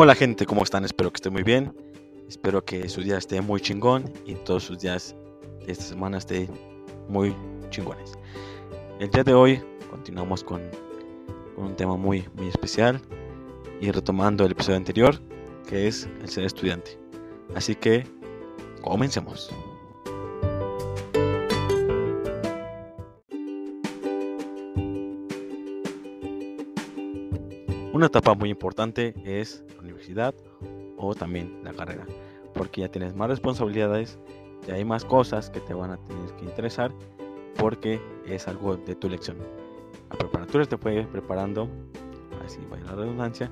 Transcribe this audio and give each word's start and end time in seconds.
Hola 0.00 0.14
gente, 0.14 0.46
¿cómo 0.46 0.62
están? 0.62 0.84
Espero 0.84 1.10
que 1.10 1.16
estén 1.16 1.32
muy 1.32 1.42
bien. 1.42 1.74
Espero 2.28 2.64
que 2.64 2.88
su 2.88 3.02
día 3.02 3.18
esté 3.18 3.40
muy 3.40 3.60
chingón 3.60 4.04
y 4.24 4.36
todos 4.36 4.62
sus 4.62 4.78
días 4.78 5.16
de 5.66 5.72
esta 5.72 5.82
semana 5.82 6.18
estén 6.18 6.48
muy 7.08 7.34
chingones. 7.70 8.12
El 9.00 9.10
día 9.10 9.24
de 9.24 9.34
hoy 9.34 9.60
continuamos 9.90 10.44
con, 10.44 10.62
con 11.56 11.64
un 11.64 11.74
tema 11.74 11.96
muy, 11.96 12.24
muy 12.36 12.46
especial 12.46 13.00
y 13.80 13.90
retomando 13.90 14.44
el 14.44 14.52
episodio 14.52 14.76
anterior, 14.76 15.18
que 15.68 15.88
es 15.88 16.08
el 16.22 16.28
ser 16.28 16.44
estudiante. 16.44 16.96
Así 17.56 17.74
que 17.74 18.06
comencemos. 18.82 19.52
Una 27.98 28.06
etapa 28.06 28.32
muy 28.34 28.48
importante 28.50 29.12
es 29.24 29.64
la 29.74 29.80
universidad 29.80 30.32
o 30.98 31.16
también 31.16 31.58
la 31.64 31.72
carrera, 31.72 32.06
porque 32.54 32.82
ya 32.82 32.88
tienes 32.88 33.16
más 33.16 33.28
responsabilidades, 33.28 34.20
ya 34.68 34.74
hay 34.74 34.84
más 34.84 35.04
cosas 35.04 35.50
que 35.50 35.58
te 35.58 35.74
van 35.74 35.90
a 35.90 35.96
tener 36.04 36.30
que 36.36 36.44
interesar, 36.44 36.92
porque 37.56 38.00
es 38.24 38.46
algo 38.46 38.76
de 38.76 38.94
tu 38.94 39.08
elección. 39.08 39.38
La 40.12 40.16
preparatoria 40.16 40.68
te 40.68 40.78
fue 40.78 41.08
preparando, 41.10 41.68
así 42.46 42.60
vaya 42.70 42.84
la 42.84 42.92
redundancia, 42.92 43.50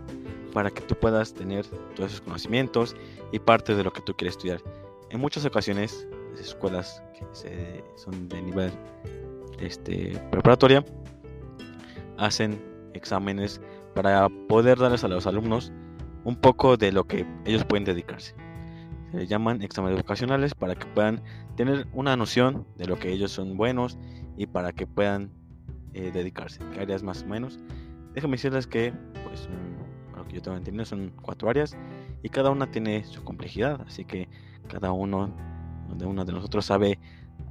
para 0.52 0.70
que 0.70 0.80
tú 0.82 0.94
puedas 0.94 1.34
tener 1.34 1.66
todos 1.96 2.12
esos 2.12 2.20
conocimientos 2.20 2.94
y 3.32 3.40
parte 3.40 3.74
de 3.74 3.82
lo 3.82 3.92
que 3.92 4.00
tú 4.02 4.14
quieres 4.14 4.36
estudiar. 4.36 4.62
En 5.10 5.18
muchas 5.18 5.44
ocasiones, 5.44 6.06
las 6.30 6.42
escuelas 6.42 7.02
que 7.12 7.82
son 7.96 8.28
de 8.28 8.42
nivel 8.42 8.70
este, 9.58 10.16
preparatoria 10.30 10.84
hacen 12.16 12.62
exámenes 12.94 13.60
para 13.96 14.28
poder 14.28 14.78
darles 14.78 15.04
a 15.04 15.08
los 15.08 15.26
alumnos 15.26 15.72
un 16.24 16.36
poco 16.36 16.76
de 16.76 16.92
lo 16.92 17.04
que 17.04 17.26
ellos 17.46 17.64
pueden 17.64 17.84
dedicarse. 17.84 18.34
Se 19.10 19.26
llaman 19.26 19.62
exámenes 19.62 19.96
vocacionales 19.96 20.54
para 20.54 20.74
que 20.74 20.84
puedan 20.88 21.22
tener 21.56 21.86
una 21.94 22.14
noción 22.14 22.66
de 22.76 22.86
lo 22.86 22.98
que 22.98 23.10
ellos 23.10 23.32
son 23.32 23.56
buenos 23.56 23.96
y 24.36 24.46
para 24.48 24.72
que 24.72 24.86
puedan 24.86 25.30
eh, 25.94 26.10
dedicarse. 26.12 26.60
¿Qué 26.74 26.80
áreas 26.80 27.02
más 27.02 27.22
o 27.22 27.26
menos? 27.26 27.58
Déjenme 28.12 28.36
decirles 28.36 28.66
que, 28.66 28.92
pues, 29.24 29.48
lo 30.14 30.26
que 30.26 30.34
yo 30.34 30.42
tengo 30.42 30.58
entendido 30.58 30.84
son 30.84 31.10
cuatro 31.22 31.48
áreas 31.48 31.74
y 32.22 32.28
cada 32.28 32.50
una 32.50 32.70
tiene 32.70 33.02
su 33.04 33.24
complejidad, 33.24 33.80
así 33.86 34.04
que 34.04 34.28
cada 34.68 34.92
uno, 34.92 35.34
donde 35.88 36.04
uno 36.04 36.26
de 36.26 36.34
nosotros 36.34 36.66
sabe 36.66 36.98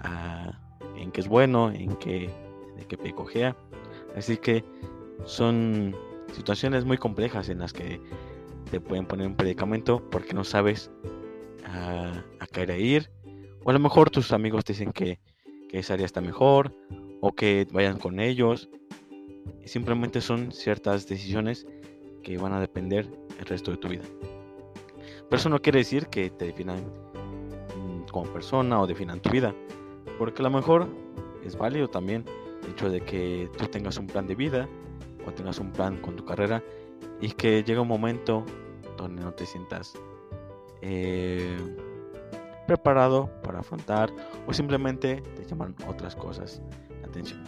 ah, 0.01 0.59
en 0.95 1.11
qué 1.11 1.21
es 1.21 1.27
bueno, 1.27 1.71
en 1.71 1.95
qué, 1.95 2.29
de 2.77 2.85
qué 2.85 2.99
pecojea. 2.99 3.57
Así 4.16 4.38
que 4.38 4.63
son 5.23 5.95
situaciones 6.33 6.85
muy 6.85 6.97
complejas 6.97 7.49
en 7.49 7.59
las 7.59 7.73
que 7.73 8.01
te 8.69 8.79
pueden 8.79 9.05
poner 9.05 9.27
un 9.27 9.35
predicamento 9.35 10.01
porque 10.09 10.33
no 10.33 10.43
sabes 10.43 10.91
a, 11.65 12.23
qué 12.51 12.79
ir. 12.79 13.09
O 13.63 13.69
a 13.69 13.73
lo 13.73 13.79
mejor 13.79 14.09
tus 14.09 14.31
amigos 14.31 14.63
te 14.63 14.73
dicen 14.73 14.91
que, 14.91 15.19
que 15.69 15.79
esa 15.79 15.93
área 15.93 16.05
está 16.05 16.21
mejor 16.21 16.73
o 17.21 17.33
que 17.33 17.67
vayan 17.71 17.97
con 17.97 18.19
ellos. 18.19 18.69
simplemente 19.65 20.21
son 20.21 20.51
ciertas 20.51 21.07
decisiones 21.07 21.65
que 22.23 22.37
van 22.37 22.53
a 22.53 22.59
depender 22.59 23.09
el 23.39 23.45
resto 23.45 23.71
de 23.71 23.77
tu 23.77 23.89
vida. 23.89 24.03
Pero 25.29 25.37
eso 25.39 25.49
no 25.49 25.61
quiere 25.61 25.79
decir 25.79 26.07
que 26.07 26.29
te 26.29 26.45
definan 26.45 26.77
mm, 26.77 28.09
como 28.11 28.31
persona 28.31 28.79
o 28.81 28.87
definan 28.87 29.19
tu 29.21 29.29
vida. 29.29 29.53
Porque 30.17 30.41
a 30.41 30.43
lo 30.43 30.51
mejor 30.51 30.87
es 31.43 31.57
válido 31.57 31.87
también 31.87 32.25
el 32.63 32.71
hecho 32.71 32.89
de 32.89 33.01
que 33.01 33.49
tú 33.57 33.65
tengas 33.65 33.97
un 33.97 34.07
plan 34.07 34.27
de 34.27 34.35
vida 34.35 34.69
o 35.25 35.31
tengas 35.31 35.59
un 35.59 35.71
plan 35.71 35.97
con 36.01 36.15
tu 36.15 36.25
carrera 36.25 36.63
y 37.21 37.29
que 37.29 37.63
llega 37.63 37.81
un 37.81 37.87
momento 37.87 38.45
donde 38.97 39.23
no 39.23 39.33
te 39.33 39.45
sientas 39.45 39.93
eh, 40.81 41.57
preparado 42.67 43.29
para 43.44 43.59
afrontar 43.59 44.11
o 44.47 44.53
simplemente 44.53 45.22
te 45.35 45.45
llaman 45.45 45.75
otras 45.88 46.16
cosas 46.16 46.61
la 47.01 47.07
atención. 47.07 47.44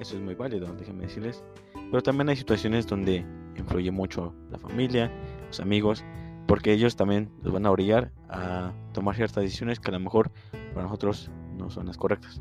Eso 0.00 0.16
es 0.16 0.22
muy 0.22 0.34
válido, 0.34 0.72
déjenme 0.74 1.04
decirles. 1.04 1.42
Pero 1.74 2.02
también 2.02 2.28
hay 2.28 2.36
situaciones 2.36 2.86
donde 2.86 3.24
influye 3.56 3.90
mucho 3.90 4.34
la 4.50 4.58
familia, 4.58 5.10
los 5.46 5.60
amigos, 5.60 6.04
porque 6.46 6.72
ellos 6.72 6.96
también 6.96 7.30
los 7.42 7.52
van 7.52 7.66
a 7.66 7.70
orillar 7.70 8.12
a 8.28 8.72
tomar 8.92 9.16
ciertas 9.16 9.42
decisiones 9.42 9.80
que 9.80 9.88
a 9.88 9.92
lo 9.92 10.00
mejor 10.00 10.30
para 10.72 10.84
nosotros 10.84 11.30
no 11.56 11.70
son 11.70 11.86
las 11.86 11.96
correctas. 11.96 12.40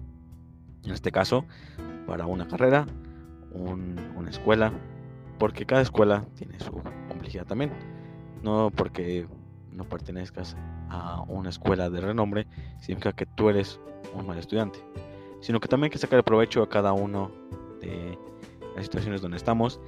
En 0.84 0.92
este 0.92 1.12
caso, 1.12 1.46
para 2.06 2.26
una 2.26 2.48
carrera, 2.48 2.86
una 3.54 4.30
escuela, 4.30 4.72
porque 5.40 5.66
cada 5.66 5.82
escuela 5.82 6.26
tiene 6.36 6.60
su 6.60 6.72
complejidad 6.72 7.46
también. 7.46 7.72
No 8.44 8.72
porque 8.76 9.28
no 9.72 9.84
pertenezcas 9.84 10.56
a 10.90 11.24
una 11.28 11.50
escuela 11.50 11.90
de 11.90 12.02
renombre 12.02 12.48
significa 12.80 13.14
que 13.14 13.26
tú 13.26 13.50
eres 13.50 13.80
un 14.14 14.26
mal 14.26 14.38
estudiante, 14.38 14.80
sino 15.42 15.60
que 15.60 15.68
también 15.68 15.86
hay 15.86 15.92
que 15.92 15.98
sacar 15.98 16.24
provecho 16.24 16.62
a 16.64 16.70
cada 16.70 16.94
uno 16.94 17.32
de 17.82 18.18
las 18.76 18.86
situaciones 18.86 19.22
donde 19.22 19.38
estamos 19.38 19.80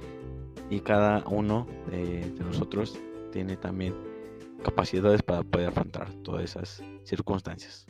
y 0.68 0.80
cada 0.80 1.24
uno 1.26 1.66
de 1.90 2.32
nosotros 2.40 2.98
tiene 3.32 3.56
también 3.56 3.94
capacidades 4.62 5.22
para 5.22 5.42
poder 5.42 5.68
afrontar 5.68 6.12
todas 6.22 6.44
esas 6.44 6.82
circunstancias. 7.04 7.86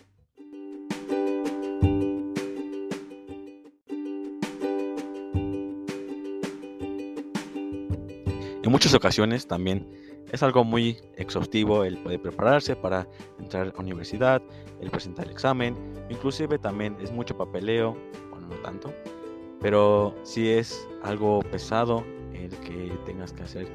En 8.70 8.72
muchas 8.72 8.94
ocasiones 8.94 9.48
también 9.48 9.84
es 10.30 10.44
algo 10.44 10.62
muy 10.62 10.96
exhaustivo 11.16 11.82
el 11.82 11.98
poder 11.98 12.22
prepararse 12.22 12.76
para 12.76 13.04
entrar 13.40 13.62
a 13.64 13.64
la 13.66 13.74
universidad, 13.76 14.40
el 14.80 14.92
presentar 14.92 15.26
el 15.26 15.32
examen, 15.32 15.74
inclusive 16.08 16.56
también 16.56 16.96
es 17.00 17.10
mucho 17.10 17.36
papeleo, 17.36 17.96
bueno, 18.30 18.46
no 18.46 18.54
tanto, 18.62 18.94
pero 19.60 20.14
sí 20.22 20.50
es 20.50 20.88
algo 21.02 21.40
pesado 21.50 22.04
el 22.32 22.50
que 22.58 22.96
tengas 23.04 23.32
que 23.32 23.42
hacer 23.42 23.66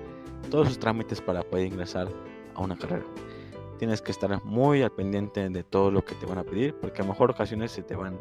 todos 0.49 0.69
sus 0.69 0.79
trámites 0.79 1.19
para 1.19 1.43
poder 1.43 1.65
ingresar 1.67 2.07
a 2.53 2.61
una 2.61 2.77
carrera. 2.77 3.03
Tienes 3.77 4.01
que 4.01 4.13
estar 4.13 4.41
muy 4.45 4.81
al 4.81 4.93
pendiente 4.93 5.49
de 5.49 5.63
todo 5.65 5.91
lo 5.91 6.05
que 6.05 6.15
te 6.15 6.25
van 6.25 6.37
a 6.37 6.45
pedir, 6.45 6.73
porque 6.75 7.01
a 7.01 7.03
lo 7.03 7.11
mejor 7.11 7.31
ocasiones 7.31 7.73
se 7.73 7.83
te 7.83 7.97
van 7.97 8.17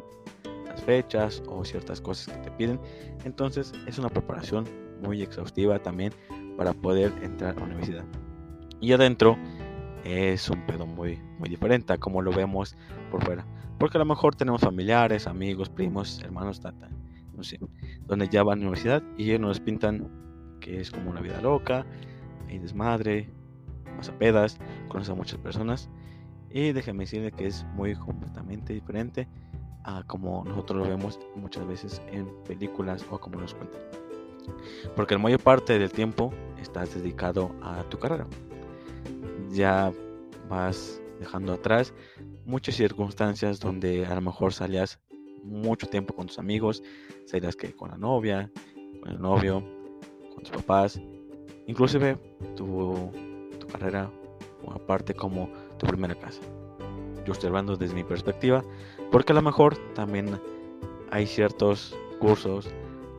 las 0.67 0.83
fechas 0.83 1.41
o 1.47 1.65
ciertas 1.65 2.01
cosas 2.01 2.35
que 2.35 2.43
te 2.43 2.51
piden. 2.51 2.81
Entonces 3.25 3.73
es 3.87 3.97
una 3.97 4.09
preparación 4.09 4.65
muy 5.01 5.23
exhaustiva 5.23 5.79
también 5.79 6.12
para 6.57 6.73
poder 6.73 7.13
entrar 7.23 7.57
a 7.57 7.61
la 7.61 7.67
universidad. 7.67 8.05
Y 8.81 8.93
adentro 8.93 9.37
es 10.05 10.49
un 10.51 10.65
pedo 10.67 10.87
muy, 10.87 11.19
muy 11.39 11.49
diferente 11.49 11.93
a 11.93 11.99
como 11.99 12.23
lo 12.23 12.33
vemos 12.33 12.77
por 13.11 13.25
fuera. 13.25 13.47
Porque 13.79 13.99
a 13.99 14.01
lo 14.01 14.05
mejor 14.05 14.35
tenemos 14.35 14.61
familiares, 14.61 15.27
amigos, 15.27 15.69
primos, 15.69 16.21
hermanos, 16.23 16.61
tata, 16.61 16.89
no 17.35 17.43
sé, 17.43 17.59
donde 18.07 18.29
ya 18.29 18.43
van 18.43 18.59
a 18.59 18.63
la 18.63 18.69
universidad 18.69 19.03
y 19.17 19.25
ellos 19.25 19.41
nos 19.41 19.61
pintan 19.61 20.09
que 20.61 20.81
es 20.81 20.91
como 20.91 21.11
una 21.11 21.21
vida 21.21 21.41
loca, 21.41 21.85
hay 22.49 22.59
desmadre, 22.59 23.29
más 23.97 24.09
a 24.09 24.19
pedas, 24.19 24.59
a 24.91 25.15
muchas 25.15 25.39
personas. 25.41 25.91
Y 26.51 26.73
déjame 26.73 27.01
decirle 27.01 27.33
que 27.33 27.47
es 27.47 27.67
muy 27.75 27.97
completamente 27.97 28.73
diferente 28.73 29.27
a 29.83 30.03
como 30.07 30.45
nosotros 30.45 30.79
lo 30.79 30.89
vemos 30.89 31.19
muchas 31.35 31.67
veces 31.67 32.01
en 32.11 32.29
películas 32.45 33.05
o 33.11 33.19
como 33.19 33.41
nos 33.41 33.55
cuentan. 33.55 34.04
Porque 34.97 35.15
la 35.15 35.21
mayor 35.21 35.41
parte 35.41 35.78
del 35.78 35.91
tiempo 35.91 36.32
estás 36.60 36.94
dedicado 36.94 37.55
a 37.62 37.82
tu 37.84 37.99
carrera. 37.99 38.27
Ya 39.50 39.93
vas 40.49 41.00
dejando 41.21 41.53
atrás 41.53 41.94
muchas 42.44 42.75
circunstancias 42.75 43.60
donde 43.60 44.06
a 44.06 44.15
lo 44.15 44.21
mejor 44.21 44.53
salías 44.53 45.00
mucho 45.43 45.87
tiempo 45.87 46.15
con 46.15 46.27
tus 46.27 46.38
amigos, 46.38 46.82
salías 47.27 47.56
que 47.56 47.72
con 47.72 47.91
la 47.91 47.97
novia, 47.97 48.50
con 49.00 49.12
el 49.12 49.21
novio, 49.21 49.62
con 50.35 50.43
tus 50.43 50.50
papás, 50.50 51.00
inclusive 51.67 52.19
tu, 52.56 53.11
tu 53.58 53.67
carrera 53.67 54.11
o 54.64 54.73
aparte 54.73 55.14
como 55.14 55.50
tu 55.79 55.87
primera 55.87 56.14
casa. 56.14 56.40
Yo 57.25 57.32
estoy 57.32 57.49
hablando 57.49 57.76
desde 57.76 57.94
mi 57.94 58.05
perspectiva, 58.05 58.62
porque 59.11 59.32
a 59.32 59.35
lo 59.35 59.43
mejor 59.43 59.76
también 59.94 60.38
hay 61.11 61.26
ciertos 61.26 61.97
cursos 62.19 62.69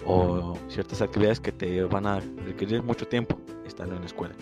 o 0.06 0.58
ciertas 0.68 1.02
actividades 1.02 1.40
que 1.40 1.52
te 1.52 1.84
van 1.84 2.06
a 2.06 2.20
requerir 2.20 2.84
mucho 2.84 3.08
tiempo 3.08 3.40
estando 3.66 3.96
en 3.96 4.02
la 4.02 4.08
escuela. 4.08 4.36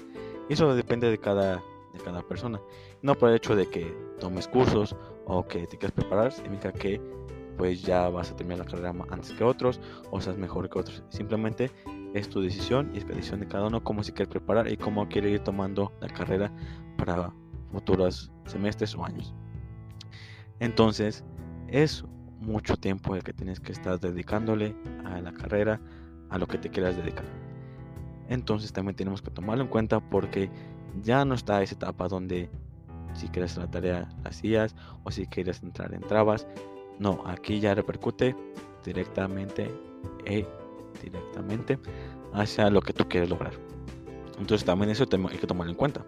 Eso 0.50 0.75
depende 0.75 1.10
de 1.10 1.18
cada, 1.18 1.56
de 1.94 2.00
cada 2.04 2.21
persona. 2.21 2.60
No 3.01 3.15
por 3.15 3.30
el 3.30 3.36
hecho 3.36 3.56
de 3.56 3.68
que 3.68 3.95
tomes 4.19 4.48
cursos 4.48 4.95
o 5.25 5.48
que 5.48 5.65
te 5.68 5.77
quieras 5.77 5.94
preparar, 5.94 6.31
significa 6.31 6.71
que 6.71 7.01
pues 7.57 7.83
ya 7.83 8.10
vas 8.10 8.31
a 8.31 8.36
terminar 8.36 8.65
la 8.65 8.71
carrera 8.71 8.94
antes 9.10 9.31
que 9.31 9.44
otros 9.44 9.80
o 10.12 10.19
seas 10.19 10.38
mejor 10.38 10.69
que 10.69 10.80
otros. 10.80 11.04
Simplemente 11.10 11.71
es 12.13 12.30
tu 12.30 12.42
decisión 12.42 12.92
y 12.94 12.98
es 12.98 13.07
la 13.07 13.15
decisión 13.15 13.39
de 13.39 13.48
cada 13.48 13.68
uno 13.68 13.83
cómo 13.83 14.04
se 14.04 14.13
quiere 14.13 14.30
preparar 14.30 14.71
y 14.71 14.77
cómo 14.77 15.07
quiere 15.07 15.30
ir 15.30 15.39
tomando 15.39 15.92
la 16.01 16.07
carrera 16.10 16.51
para 16.98 17.31
futuros 17.71 18.31
semestres 18.45 18.95
o 18.95 19.06
años. 19.06 19.33
Entonces, 20.60 21.24
es 21.68 22.06
mucho 22.44 22.78
tiempo 22.78 23.16
el 23.16 23.24
que 23.24 23.34
tienes 23.34 23.60
que 23.60 23.72
estar 23.72 24.00
dedicándole 24.00 24.75
a 25.06 25.19
la 25.22 25.34
carrera, 25.34 25.80
a 26.30 26.38
lo 26.38 26.48
que 26.48 26.57
te 26.57 26.69
quieras 26.69 26.95
dedicar. 26.95 27.25
Entonces 28.30 28.72
también 28.74 28.95
tenemos 28.95 29.22
que 29.22 29.31
tomarlo 29.31 29.63
en 29.63 29.69
cuenta 29.69 30.00
porque 30.00 30.50
ya 31.01 31.25
no 31.25 31.36
está 31.36 31.62
esa 31.62 31.75
etapa 31.75 32.07
donde 32.07 32.50
si 33.13 33.28
quieres 33.28 33.57
la 33.57 33.69
tarea 33.69 34.10
la 34.24 34.30
hacías 34.30 34.75
o 35.04 35.12
si 35.12 35.28
quieres 35.28 35.62
entrar 35.63 35.94
entrabas. 35.94 36.48
No, 37.00 37.24
aquí 37.25 37.60
ya 37.60 37.74
repercute 37.74 38.36
directamente 38.84 39.69
e 40.25 40.46
directamente 41.01 41.80
hacia 42.34 42.69
lo 42.69 42.81
que 42.81 42.94
tú 42.94 43.07
quieres 43.07 43.30
lograr. 43.30 43.54
Entonces 44.39 44.66
también 44.66 44.89
eso 44.89 45.06
hay 45.12 45.38
que 45.38 45.48
tomarlo 45.48 45.72
en 45.72 45.78
cuenta 45.78 46.06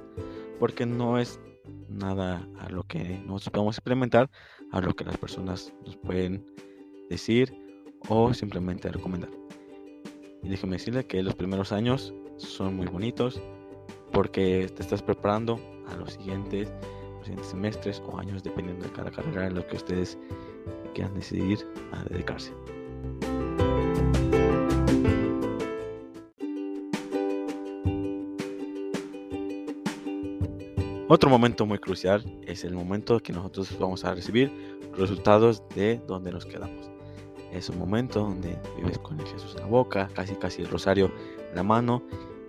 porque 0.59 0.85
no 0.85 1.17
es 1.17 1.39
nada 1.89 2.47
a 2.59 2.69
lo 2.69 2.83
que 2.83 3.21
nosotros 3.25 3.51
podemos 3.51 3.77
implementar, 3.77 4.29
a 4.75 4.81
lo 4.81 4.93
que 4.93 5.05
las 5.05 5.17
personas 5.17 5.73
nos 5.85 5.95
pueden 5.95 6.45
decir 7.09 7.53
o 8.09 8.33
simplemente 8.33 8.89
recomendar. 8.89 9.31
Y 10.43 10.49
déjeme 10.49 10.73
decirle 10.73 11.05
que 11.05 11.23
los 11.23 11.33
primeros 11.33 11.71
años 11.71 12.13
son 12.37 12.75
muy 12.75 12.87
bonitos 12.87 13.41
porque 14.11 14.69
te 14.75 14.83
estás 14.83 15.01
preparando 15.01 15.59
a 15.87 15.95
los 15.95 16.13
siguientes, 16.13 16.71
semestres 17.41 18.03
o 18.05 18.19
años 18.19 18.43
dependiendo 18.43 18.85
de 18.85 18.91
cada 18.91 19.09
carrera 19.09 19.47
en 19.47 19.55
lo 19.55 19.65
que 19.65 19.77
ustedes 19.77 20.17
quieran 20.93 21.15
decidir 21.15 21.65
a 21.91 22.03
dedicarse. 22.03 22.53
Otro 31.07 31.29
momento 31.29 31.67
muy 31.67 31.77
crucial 31.77 32.23
es 32.47 32.63
el 32.63 32.73
momento 32.73 33.19
que 33.19 33.31
nosotros 33.31 33.77
vamos 33.79 34.03
a 34.03 34.15
recibir 34.15 34.51
resultados 34.97 35.61
de 35.75 36.01
donde 36.07 36.31
nos 36.31 36.47
quedamos. 36.47 36.89
Es 37.51 37.69
un 37.69 37.77
momento 37.77 38.21
donde 38.21 38.57
vives 38.75 38.97
con 38.97 39.19
el 39.19 39.27
Jesús 39.27 39.53
en 39.55 39.61
la 39.61 39.67
boca, 39.67 40.09
casi 40.15 40.33
casi 40.33 40.63
el 40.63 40.67
rosario 40.67 41.11
en 41.49 41.55
la 41.55 41.61
mano 41.61 42.01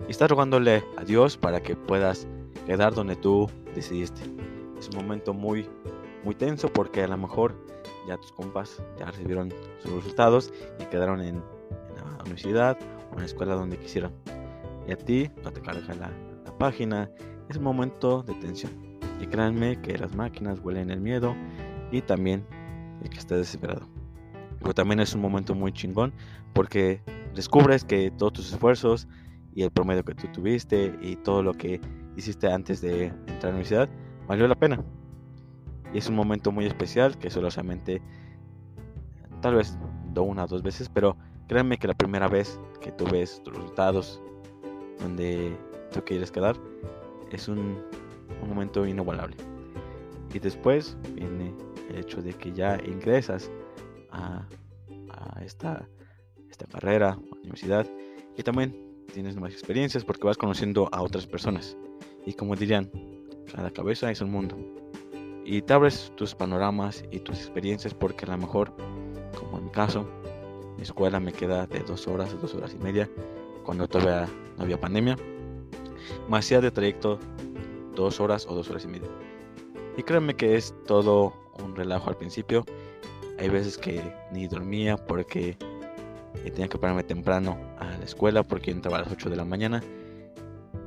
y 0.07 0.11
estás 0.11 0.31
rogándole 0.31 0.83
a 0.97 1.03
Dios 1.03 1.37
para 1.37 1.61
que 1.61 1.75
puedas 1.75 2.27
quedar 2.65 2.95
donde 2.95 3.15
tú 3.15 3.47
decidiste. 3.75 4.23
Es 4.79 4.89
un 4.89 4.95
momento 4.95 5.35
muy 5.35 5.69
muy 6.23 6.33
tenso 6.33 6.67
porque 6.67 7.03
a 7.03 7.07
lo 7.07 7.17
mejor 7.17 7.55
ya 8.07 8.17
tus 8.17 8.31
compas 8.31 8.81
ya 8.97 9.05
recibieron 9.05 9.53
sus 9.83 9.91
resultados 9.91 10.51
y 10.79 10.85
quedaron 10.85 11.21
en, 11.21 11.43
la 11.95 12.23
universidad 12.23 12.75
o 13.11 13.13
en 13.13 13.19
la 13.19 13.25
escuela 13.25 13.53
donde 13.53 13.77
quisieron. 13.77 14.11
Y 14.87 14.93
a 14.93 14.97
ti 14.97 15.29
no 15.43 15.51
te 15.53 15.61
carga 15.61 15.93
la, 15.93 16.11
la 16.43 16.57
página 16.57 17.09
es 17.49 17.57
un 17.57 17.63
momento 17.63 18.23
de 18.23 18.33
tensión. 18.35 18.71
Y 19.21 19.27
créanme 19.27 19.81
que 19.81 19.97
las 19.97 20.15
máquinas 20.15 20.59
huelen 20.59 20.91
el 20.91 21.01
miedo 21.01 21.35
y 21.91 22.01
también 22.01 22.45
el 23.03 23.09
que 23.09 23.17
esté 23.17 23.35
desesperado. 23.35 23.87
Pero 24.59 24.73
también 24.73 24.99
es 24.99 25.13
un 25.13 25.21
momento 25.21 25.55
muy 25.55 25.71
chingón 25.71 26.13
porque 26.53 27.01
descubres 27.33 27.83
que 27.83 28.11
todos 28.11 28.33
tus 28.33 28.51
esfuerzos 28.51 29.07
y 29.53 29.63
el 29.63 29.71
promedio 29.71 30.03
que 30.03 30.13
tú 30.13 30.27
tuviste 30.27 30.97
y 31.01 31.15
todo 31.15 31.41
lo 31.41 31.53
que 31.53 31.81
hiciste 32.15 32.51
antes 32.51 32.81
de 32.81 33.05
entrar 33.05 33.37
a 33.39 33.45
la 33.45 33.49
universidad 33.49 33.89
valió 34.27 34.47
la 34.47 34.55
pena. 34.55 34.83
Y 35.93 35.99
es 35.99 36.09
un 36.09 36.15
momento 36.15 36.51
muy 36.51 36.65
especial 36.65 37.17
que 37.17 37.29
solamente 37.29 38.01
tal 39.41 39.55
vez 39.55 39.77
do 40.13 40.23
una 40.23 40.43
o 40.43 40.47
dos 40.47 40.63
veces, 40.63 40.89
pero 40.89 41.15
créanme 41.47 41.77
que 41.77 41.87
la 41.87 41.93
primera 41.93 42.27
vez 42.27 42.59
que 42.81 42.91
tú 42.91 43.05
ves 43.05 43.41
tus 43.43 43.55
resultados 43.55 44.21
donde 44.99 45.55
tú 45.91 46.03
quieres 46.03 46.31
quedar 46.31 46.57
es 47.31 47.47
un, 47.47 47.81
momento 48.47 48.85
inigualable. 48.85 49.35
Y 50.33 50.39
después 50.39 50.95
viene 51.13 51.53
el 51.89 51.97
hecho 51.97 52.21
de 52.21 52.33
que 52.33 52.53
ya 52.53 52.77
ingresas 52.85 53.51
a, 54.11 54.47
esta, 55.41 55.87
esta 56.49 56.65
carrera, 56.67 57.17
universidad, 57.41 57.87
y 58.37 58.43
también 58.43 59.05
tienes 59.13 59.35
nuevas 59.35 59.53
experiencias 59.53 60.05
porque 60.05 60.25
vas 60.25 60.37
conociendo 60.37 60.89
a 60.91 61.01
otras 61.01 61.25
personas. 61.27 61.77
Y 62.25 62.33
como 62.33 62.55
dirían, 62.55 62.91
cada 63.53 63.71
cabeza 63.71 64.11
es 64.11 64.21
un 64.21 64.31
mundo. 64.31 64.57
Y 65.45 65.61
te 65.61 65.73
abres 65.73 66.11
tus 66.15 66.35
panoramas 66.35 67.03
y 67.11 67.19
tus 67.19 67.37
experiencias 67.39 67.93
porque 67.93 68.25
a 68.25 68.29
lo 68.29 68.37
mejor, 68.37 68.73
como 69.39 69.57
en 69.57 69.65
mi 69.65 69.71
caso, 69.71 70.07
mi 70.77 70.83
escuela 70.83 71.19
me 71.19 71.33
queda 71.33 71.65
de 71.67 71.79
dos 71.79 72.07
horas 72.07 72.33
a 72.33 72.37
dos 72.37 72.53
horas 72.53 72.73
y 72.73 72.77
media 72.77 73.09
cuando 73.63 73.87
todavía 73.87 74.27
no 74.57 74.63
había 74.63 74.79
pandemia 74.79 75.17
me 76.29 76.37
hacía 76.37 76.61
de 76.61 76.71
trayecto 76.71 77.19
dos 77.95 78.19
horas 78.19 78.45
o 78.47 78.55
dos 78.55 78.69
horas 78.69 78.85
y 78.85 78.87
media. 78.87 79.09
Y 79.97 80.03
créanme 80.03 80.35
que 80.35 80.55
es 80.55 80.73
todo 80.85 81.33
un 81.63 81.75
relajo 81.75 82.09
al 82.09 82.17
principio. 82.17 82.65
Hay 83.39 83.49
veces 83.49 83.77
que 83.77 84.13
ni 84.31 84.47
dormía 84.47 84.97
porque 84.97 85.57
tenía 86.43 86.67
que 86.67 86.77
pararme 86.77 87.03
temprano 87.03 87.57
a 87.79 87.85
la 87.85 88.05
escuela 88.05 88.43
porque 88.43 88.71
entraba 88.71 88.97
a 88.97 89.01
las 89.01 89.11
8 89.11 89.29
de 89.29 89.35
la 89.35 89.45
mañana. 89.45 89.81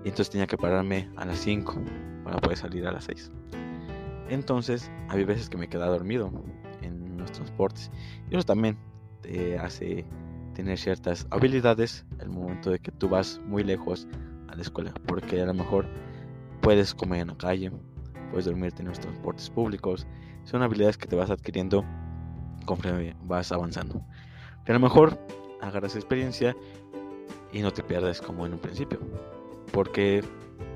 Y 0.04 0.08
entonces 0.08 0.30
tenía 0.30 0.46
que 0.46 0.56
pararme 0.56 1.10
a 1.16 1.24
las 1.24 1.38
5 1.38 1.74
para 2.24 2.38
poder 2.38 2.56
salir 2.56 2.86
a 2.86 2.92
las 2.92 3.04
6. 3.04 3.30
Entonces 4.28 4.90
había 5.08 5.26
veces 5.26 5.48
que 5.48 5.56
me 5.56 5.68
quedaba 5.68 5.92
dormido 5.92 6.30
en 6.82 7.18
los 7.18 7.32
transportes. 7.32 7.90
Y 8.30 8.36
eso 8.36 8.44
también 8.44 8.78
te 9.22 9.58
hace 9.58 10.04
tener 10.54 10.78
ciertas 10.78 11.26
habilidades 11.30 12.04
el 12.20 12.28
momento 12.28 12.70
de 12.70 12.78
que 12.78 12.92
tú 12.92 13.08
vas 13.08 13.40
muy 13.44 13.64
lejos 13.64 14.06
a 14.50 14.56
la 14.56 14.62
escuela, 14.62 14.92
porque 15.06 15.40
a 15.40 15.46
lo 15.46 15.54
mejor 15.54 15.86
puedes 16.60 16.94
comer 16.94 17.20
en 17.20 17.28
la 17.28 17.36
calle, 17.36 17.72
puedes 18.30 18.46
dormirte 18.46 18.82
en 18.82 18.88
los 18.88 19.00
transportes 19.00 19.50
públicos, 19.50 20.06
son 20.44 20.62
habilidades 20.62 20.96
que 20.96 21.06
te 21.06 21.16
vas 21.16 21.30
adquiriendo 21.30 21.84
conforme 22.66 23.16
vas 23.22 23.52
avanzando. 23.52 24.02
Que 24.64 24.72
a 24.72 24.74
lo 24.74 24.80
mejor 24.80 25.18
agarras 25.60 25.96
experiencia 25.96 26.56
y 27.52 27.60
no 27.60 27.72
te 27.72 27.82
pierdes 27.82 28.20
como 28.20 28.46
en 28.46 28.52
un 28.52 28.58
principio, 28.58 29.00
porque 29.72 30.22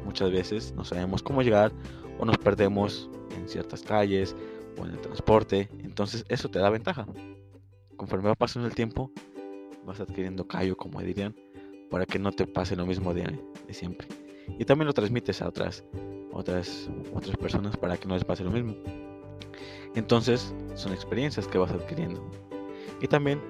muchas 0.04 0.30
veces 0.30 0.72
no 0.74 0.84
sabemos 0.84 1.22
cómo 1.22 1.42
llegar 1.42 1.72
o 2.18 2.24
nos 2.24 2.38
perdemos 2.38 3.10
en 3.36 3.48
ciertas 3.48 3.82
calles 3.82 4.34
o 4.78 4.84
en 4.84 4.92
el 4.92 5.00
transporte, 5.00 5.68
entonces 5.80 6.24
eso 6.28 6.48
te 6.48 6.58
da 6.58 6.70
ventaja. 6.70 7.06
Conforme 7.96 8.28
va 8.28 8.34
pasando 8.34 8.68
el 8.68 8.74
tiempo, 8.74 9.10
vas 9.84 10.00
adquiriendo 10.00 10.46
callo, 10.46 10.76
como 10.76 11.00
dirían, 11.00 11.34
para 11.94 12.06
que 12.06 12.18
no 12.18 12.32
te 12.32 12.44
pase 12.44 12.74
lo 12.74 12.86
mismo 12.86 13.14
de, 13.14 13.38
siempre. 13.70 14.08
Y 14.58 14.64
también 14.64 14.88
lo 14.88 14.92
transmites 14.92 15.40
a 15.40 15.46
otras, 15.46 15.84
otras, 16.32 16.90
otras 17.14 17.36
personas 17.36 17.76
para 17.76 17.96
que 17.96 18.08
no 18.08 18.14
les 18.14 18.24
pase 18.24 18.42
lo 18.42 18.50
mismo. 18.50 18.74
Entonces 19.94 20.52
son 20.74 20.92
experiencias 20.92 21.46
que 21.46 21.56
vas 21.56 21.70
adquiriendo. 21.70 22.20
Y 23.00 23.06
también 23.06 23.40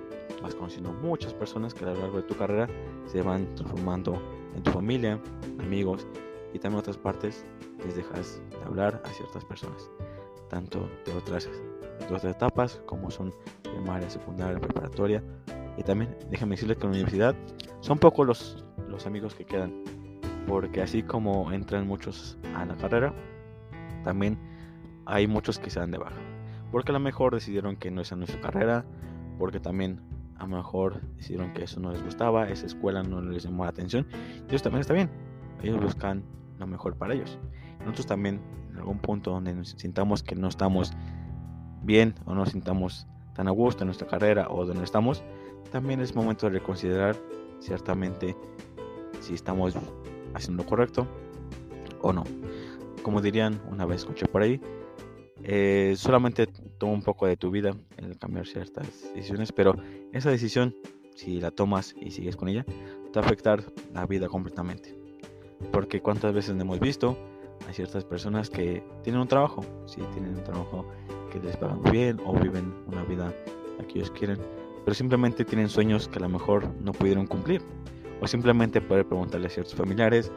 vas 0.42 0.54
conociendo 0.54 0.92
muchas 0.92 1.32
personas 1.32 1.72
que 1.72 1.86
a 1.86 1.94
lo 1.94 2.00
largo 2.00 2.18
de 2.18 2.24
tu 2.24 2.36
carrera 2.36 2.68
se 3.06 3.22
van 3.22 3.54
transformando 3.54 4.20
en 4.54 4.62
tu 4.62 4.72
familia, 4.72 5.18
amigos 5.58 6.06
y 6.52 6.58
también 6.58 6.80
otras 6.80 6.98
partes 6.98 7.46
les 7.82 7.96
dejas 7.96 8.42
de 8.50 8.62
hablar 8.66 9.02
a 9.06 9.08
ciertas 9.08 9.42
personas, 9.46 9.90
tanto 10.50 10.86
de 11.06 11.14
otras, 11.14 11.48
de 11.98 12.04
otras 12.04 12.24
etapas 12.26 12.82
como 12.84 13.10
son 13.10 13.34
primaria, 13.62 14.10
secundaria, 14.10 14.60
preparatoria 14.60 15.24
y 15.76 15.82
también 15.82 16.16
déjame 16.30 16.52
decirles 16.52 16.78
que 16.78 16.84
en 16.84 16.92
la 16.92 16.96
universidad 16.96 17.34
son 17.80 17.98
pocos 17.98 18.26
los, 18.26 18.64
los 18.88 19.06
amigos 19.06 19.34
que 19.34 19.44
quedan. 19.44 19.72
Porque 20.46 20.82
así 20.82 21.02
como 21.02 21.50
entran 21.52 21.86
muchos 21.86 22.38
a 22.54 22.64
la 22.64 22.76
carrera, 22.76 23.14
también 24.04 24.38
hay 25.06 25.26
muchos 25.26 25.58
que 25.58 25.70
se 25.70 25.80
dan 25.80 25.90
de 25.90 25.98
baja. 25.98 26.16
Porque 26.70 26.92
a 26.92 26.94
lo 26.94 27.00
mejor 27.00 27.34
decidieron 27.34 27.76
que 27.76 27.90
no 27.90 28.02
esa 28.02 28.16
no 28.16 28.24
es 28.24 28.30
su 28.30 28.40
carrera. 28.40 28.84
Porque 29.38 29.58
también 29.58 30.00
a 30.36 30.46
lo 30.46 30.56
mejor 30.56 31.00
decidieron 31.16 31.52
que 31.52 31.64
eso 31.64 31.80
no 31.80 31.92
les 31.92 32.02
gustaba, 32.02 32.48
esa 32.48 32.66
escuela 32.66 33.02
no 33.02 33.20
les 33.20 33.44
llamó 33.44 33.64
la 33.64 33.70
atención. 33.70 34.06
Y 34.50 34.54
eso 34.54 34.64
también 34.64 34.82
está 34.82 34.92
bien. 34.92 35.10
Ellos 35.62 35.80
buscan 35.80 36.22
lo 36.58 36.66
mejor 36.66 36.96
para 36.96 37.14
ellos. 37.14 37.38
Nosotros 37.80 38.06
también, 38.06 38.40
en 38.70 38.78
algún 38.78 38.98
punto 38.98 39.30
donde 39.30 39.54
nos 39.54 39.70
sintamos 39.70 40.22
que 40.22 40.34
no 40.34 40.48
estamos 40.48 40.92
bien 41.82 42.14
o 42.24 42.30
no 42.30 42.40
nos 42.40 42.50
sintamos 42.50 43.06
tan 43.34 43.48
a 43.48 43.50
gusto 43.50 43.82
en 43.82 43.88
nuestra 43.88 44.06
carrera 44.06 44.48
o 44.48 44.64
donde 44.64 44.84
estamos, 44.84 45.24
también 45.70 46.00
es 46.00 46.14
momento 46.14 46.46
de 46.46 46.58
reconsiderar 46.58 47.16
ciertamente 47.60 48.36
si 49.20 49.34
estamos 49.34 49.74
haciendo 50.34 50.62
lo 50.62 50.68
correcto 50.68 51.06
o 52.02 52.12
no. 52.12 52.24
Como 53.02 53.20
dirían 53.20 53.60
una 53.70 53.86
vez 53.86 54.02
escuché 54.02 54.26
por 54.26 54.42
ahí, 54.42 54.60
eh, 55.42 55.94
solamente 55.96 56.46
toma 56.78 56.92
un 56.92 57.02
poco 57.02 57.26
de 57.26 57.36
tu 57.36 57.50
vida 57.50 57.76
el 57.96 58.18
cambiar 58.18 58.46
ciertas 58.46 58.86
decisiones, 59.14 59.52
pero 59.52 59.74
esa 60.12 60.30
decisión, 60.30 60.74
si 61.14 61.40
la 61.40 61.50
tomas 61.50 61.94
y 62.00 62.10
sigues 62.10 62.36
con 62.36 62.48
ella, 62.48 62.64
te 62.64 63.20
va 63.20 63.22
a 63.22 63.26
afectar 63.26 63.64
la 63.92 64.06
vida 64.06 64.28
completamente. 64.28 64.96
Porque 65.70 66.00
cuántas 66.00 66.32
veces 66.32 66.58
hemos 66.58 66.80
visto 66.80 67.16
a 67.68 67.72
ciertas 67.72 68.04
personas 68.04 68.50
que 68.50 68.82
tienen 69.02 69.20
un 69.20 69.28
trabajo, 69.28 69.64
si 69.86 70.00
tienen 70.12 70.36
un 70.36 70.44
trabajo 70.44 70.86
que 71.32 71.40
les 71.40 71.56
pagan 71.56 71.82
bien 71.82 72.20
o 72.24 72.34
viven 72.34 72.72
una 72.86 73.04
vida 73.04 73.32
que 73.88 73.98
ellos 73.98 74.10
quieren, 74.10 74.38
pero 74.84 74.94
simplemente 74.94 75.44
tienen 75.44 75.68
sueños 75.68 76.08
que 76.08 76.18
a 76.18 76.22
lo 76.22 76.28
mejor 76.28 76.68
no 76.80 76.92
pudieron 76.92 77.26
cumplir. 77.26 77.62
O 78.20 78.26
simplemente 78.26 78.80
poder 78.80 79.06
preguntarle 79.06 79.46
a 79.48 79.50
ciertos 79.50 79.74
familiares 79.74 80.30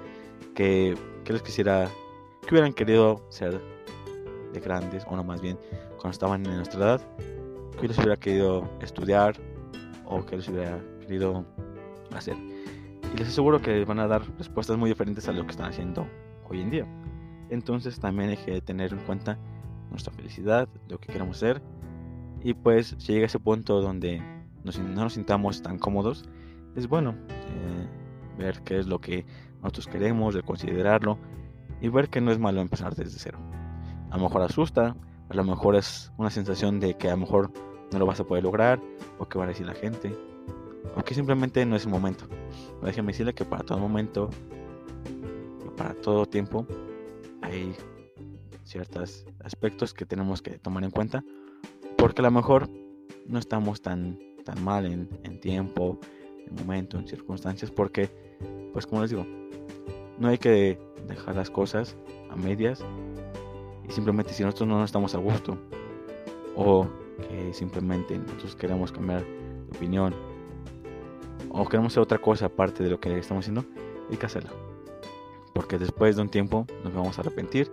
que, 0.55 0.95
que 1.23 1.33
les 1.33 1.41
quisiera, 1.41 1.89
que 2.41 2.55
hubieran 2.55 2.73
querido 2.73 3.21
ser 3.29 3.61
de 4.53 4.59
grandes, 4.59 5.05
o 5.07 5.15
no 5.15 5.23
más 5.23 5.41
bien, 5.41 5.57
cuando 5.91 6.09
estaban 6.09 6.45
en 6.45 6.55
nuestra 6.55 6.79
edad, 6.79 7.01
que 7.79 7.87
les 7.87 7.97
hubiera 7.97 8.17
querido 8.17 8.69
estudiar 8.81 9.35
o 10.05 10.25
que 10.25 10.37
les 10.37 10.47
hubiera 10.47 10.79
querido 11.01 11.45
hacer. 12.15 12.35
Y 13.13 13.17
les 13.17 13.27
aseguro 13.27 13.61
que 13.61 13.85
van 13.85 13.99
a 13.99 14.07
dar 14.07 14.23
respuestas 14.37 14.77
muy 14.77 14.89
diferentes 14.89 15.27
a 15.27 15.31
lo 15.31 15.43
que 15.45 15.51
están 15.51 15.69
haciendo 15.69 16.07
hoy 16.49 16.61
en 16.61 16.69
día. 16.71 16.85
Entonces 17.49 17.99
también 17.99 18.31
hay 18.31 18.37
que 18.37 18.61
tener 18.61 18.91
en 18.91 18.99
cuenta 18.99 19.37
nuestra 19.89 20.13
felicidad, 20.13 20.67
lo 20.89 20.99
que 20.99 21.07
queremos 21.07 21.37
ser. 21.37 21.61
Y 22.43 22.53
pues 22.53 22.95
si 22.97 23.13
llega 23.13 23.25
ese 23.25 23.39
punto 23.39 23.81
donde 23.81 24.21
no 24.77 25.03
nos 25.03 25.13
sintamos 25.13 25.61
tan 25.61 25.77
cómodos, 25.77 26.25
es 26.75 26.87
bueno 26.87 27.15
eh, 27.29 27.87
ver 28.37 28.61
qué 28.63 28.79
es 28.79 28.87
lo 28.87 28.99
que 28.99 29.25
nosotros 29.61 29.87
queremos, 29.87 30.35
reconsiderarlo 30.35 31.17
y 31.81 31.89
ver 31.89 32.09
que 32.09 32.21
no 32.21 32.31
es 32.31 32.39
malo 32.39 32.61
empezar 32.61 32.95
desde 32.95 33.19
cero. 33.19 33.39
A 34.09 34.17
lo 34.17 34.23
mejor 34.23 34.41
asusta, 34.41 34.95
a 35.29 35.33
lo 35.33 35.43
mejor 35.43 35.75
es 35.75 36.11
una 36.17 36.29
sensación 36.29 36.79
de 36.79 36.95
que 36.95 37.07
a 37.09 37.11
lo 37.11 37.17
mejor 37.17 37.51
no 37.91 37.99
lo 37.99 38.05
vas 38.05 38.19
a 38.19 38.23
poder 38.23 38.43
lograr, 38.43 38.79
o 39.17 39.27
que 39.27 39.37
va 39.37 39.45
a 39.45 39.47
decir 39.47 39.65
la 39.65 39.73
gente, 39.73 40.13
o 40.95 41.03
que 41.03 41.13
simplemente 41.13 41.65
no 41.65 41.75
es 41.75 41.85
el 41.85 41.91
momento. 41.91 42.25
Pero 42.27 42.87
déjeme 42.87 43.11
decirle 43.11 43.33
que 43.33 43.45
para 43.45 43.63
todo 43.63 43.79
momento 43.79 44.29
y 45.65 45.69
para 45.77 45.93
todo 45.95 46.25
tiempo 46.25 46.65
hay 47.41 47.75
ciertos 48.63 49.25
aspectos 49.43 49.93
que 49.93 50.05
tenemos 50.05 50.41
que 50.41 50.59
tomar 50.59 50.83
en 50.83 50.91
cuenta, 50.91 51.23
porque 51.97 52.21
a 52.21 52.25
lo 52.25 52.31
mejor 52.31 52.69
no 53.25 53.39
estamos 53.39 53.81
tan, 53.81 54.19
tan 54.47 54.63
mal 54.63 54.85
en, 54.85 55.39
tiempo, 55.41 55.99
en 56.47 56.55
momento, 56.55 56.97
en 56.97 57.05
circunstancias, 57.05 57.69
porque, 57.69 58.09
pues 58.71 58.87
como 58.87 59.01
les 59.01 59.09
digo, 59.09 59.25
no 60.17 60.29
hay 60.29 60.37
que 60.37 60.79
dejar 61.05 61.35
las 61.35 61.49
cosas 61.49 61.97
a 62.29 62.35
medias 62.37 62.83
y 63.87 63.91
simplemente 63.91 64.33
si 64.33 64.43
nosotros 64.43 64.69
no 64.69 64.83
estamos 64.83 65.13
a 65.15 65.17
gusto 65.17 65.57
o 66.55 66.87
que 67.27 67.53
simplemente 67.53 68.17
nosotros 68.17 68.55
queremos 68.55 68.91
cambiar 68.91 69.25
de 69.25 69.77
opinión 69.77 70.15
o 71.49 71.67
queremos 71.67 71.91
hacer 71.91 72.03
otra 72.03 72.17
cosa 72.17 72.45
aparte 72.45 72.83
de 72.83 72.89
lo 72.89 73.01
que 73.01 73.17
estamos 73.17 73.43
haciendo, 73.43 73.65
hay 74.09 74.15
que 74.15 74.25
hacerlo. 74.25 74.51
Porque 75.53 75.77
después 75.77 76.15
de 76.15 76.21
un 76.21 76.29
tiempo 76.29 76.65
nos 76.85 76.93
vamos 76.93 77.17
a 77.17 77.21
arrepentir 77.21 77.69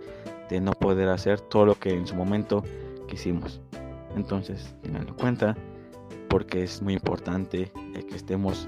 de 0.49 0.59
no 0.59 0.73
poder 0.73 1.07
hacer 1.07 1.39
todo 1.39 1.65
lo 1.65 1.75
que 1.75 1.93
en 1.93 2.05
su 2.05 2.15
momento 2.15 2.63
quisimos. 3.07 3.61
Entonces, 4.15 4.75
tenganlo 4.81 5.09
en 5.09 5.15
cuenta 5.15 5.57
porque 6.35 6.63
es 6.63 6.81
muy 6.81 6.95
importante 6.95 7.71
que 8.09 8.13
estemos 8.13 8.67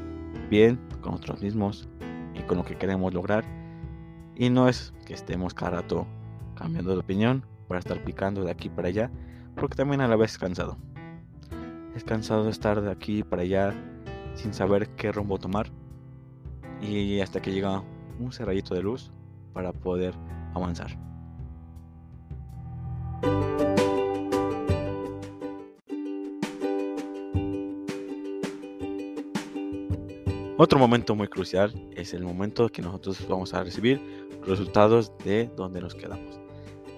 bien 0.49 0.79
con 1.01 1.11
nosotros 1.11 1.41
mismos 1.41 1.89
y 2.33 2.39
con 2.43 2.59
lo 2.59 2.63
que 2.63 2.77
queremos 2.77 3.13
lograr. 3.13 3.43
Y 4.37 4.49
no 4.49 4.69
es 4.69 4.93
que 5.05 5.13
estemos 5.13 5.53
cada 5.53 5.81
rato 5.81 6.07
cambiando 6.55 6.93
de 6.93 6.99
opinión 6.99 7.43
para 7.67 7.81
estar 7.81 8.01
picando 8.05 8.45
de 8.45 8.51
aquí 8.51 8.69
para 8.69 8.87
allá, 8.87 9.11
porque 9.57 9.75
también 9.75 9.99
a 9.99 10.07
la 10.07 10.15
vez 10.15 10.31
es 10.31 10.37
cansado. 10.37 10.77
Es 11.93 12.05
cansado 12.05 12.45
de 12.45 12.51
estar 12.51 12.79
de 12.79 12.89
aquí 12.89 13.21
para 13.21 13.41
allá 13.41 13.73
sin 14.35 14.53
saber 14.53 14.87
qué 14.95 15.11
rumbo 15.11 15.37
tomar 15.37 15.69
y 16.81 17.19
hasta 17.19 17.41
que 17.41 17.51
llega 17.51 17.83
un 18.17 18.31
cerradito 18.31 18.75
de 18.75 18.83
luz 18.83 19.11
para 19.51 19.73
poder 19.73 20.13
avanzar. 20.53 21.06
Otro 30.67 30.79
momento 30.79 31.15
muy 31.15 31.29
crucial 31.29 31.73
es 31.95 32.13
el 32.13 32.25
momento 32.25 32.67
que 32.67 32.81
nosotros 32.81 33.25
vamos 33.29 33.53
a 33.53 33.63
recibir 33.63 34.01
resultados 34.45 35.13
de 35.23 35.49
donde 35.55 35.79
nos 35.79 35.95
quedamos. 35.95 36.41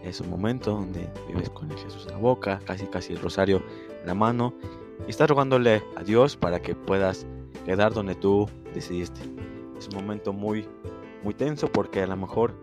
Es 0.03 0.19
un 0.21 0.31
momento 0.31 0.71
donde 0.71 1.07
vives 1.27 1.51
con 1.51 1.69
el 1.69 1.77
Jesús 1.77 2.07
en 2.07 2.13
la 2.13 2.17
boca, 2.17 2.59
casi 2.65 2.87
casi 2.87 3.13
el 3.13 3.19
rosario 3.19 3.61
en 4.01 4.07
la 4.07 4.15
mano 4.15 4.55
y 5.05 5.11
estás 5.11 5.29
rogándole 5.29 5.83
a 5.95 6.03
Dios 6.03 6.35
para 6.35 6.59
que 6.59 6.73
puedas 6.73 7.27
quedar 7.63 7.93
donde 7.93 8.15
tú 8.15 8.49
decidiste. 8.73 9.21
Es 9.77 9.87
un 9.89 9.97
momento 9.97 10.33
muy 10.33 10.67
muy 11.21 11.35
tenso 11.35 11.71
porque 11.71 12.01
a 12.01 12.07
lo 12.07 12.17
mejor 12.17 12.55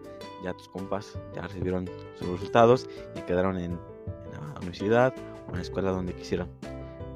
ya 0.42 0.54
tus 0.54 0.68
compas 0.68 1.16
ya 1.36 1.42
recibieron 1.42 1.88
sus 2.18 2.28
resultados 2.30 2.88
y 3.14 3.20
quedaron 3.20 3.58
en, 3.58 3.78
la 4.32 4.58
universidad 4.58 5.14
o 5.46 5.50
en 5.50 5.54
la 5.54 5.62
escuela 5.62 5.92
donde 5.92 6.14
quisieron. 6.14 6.48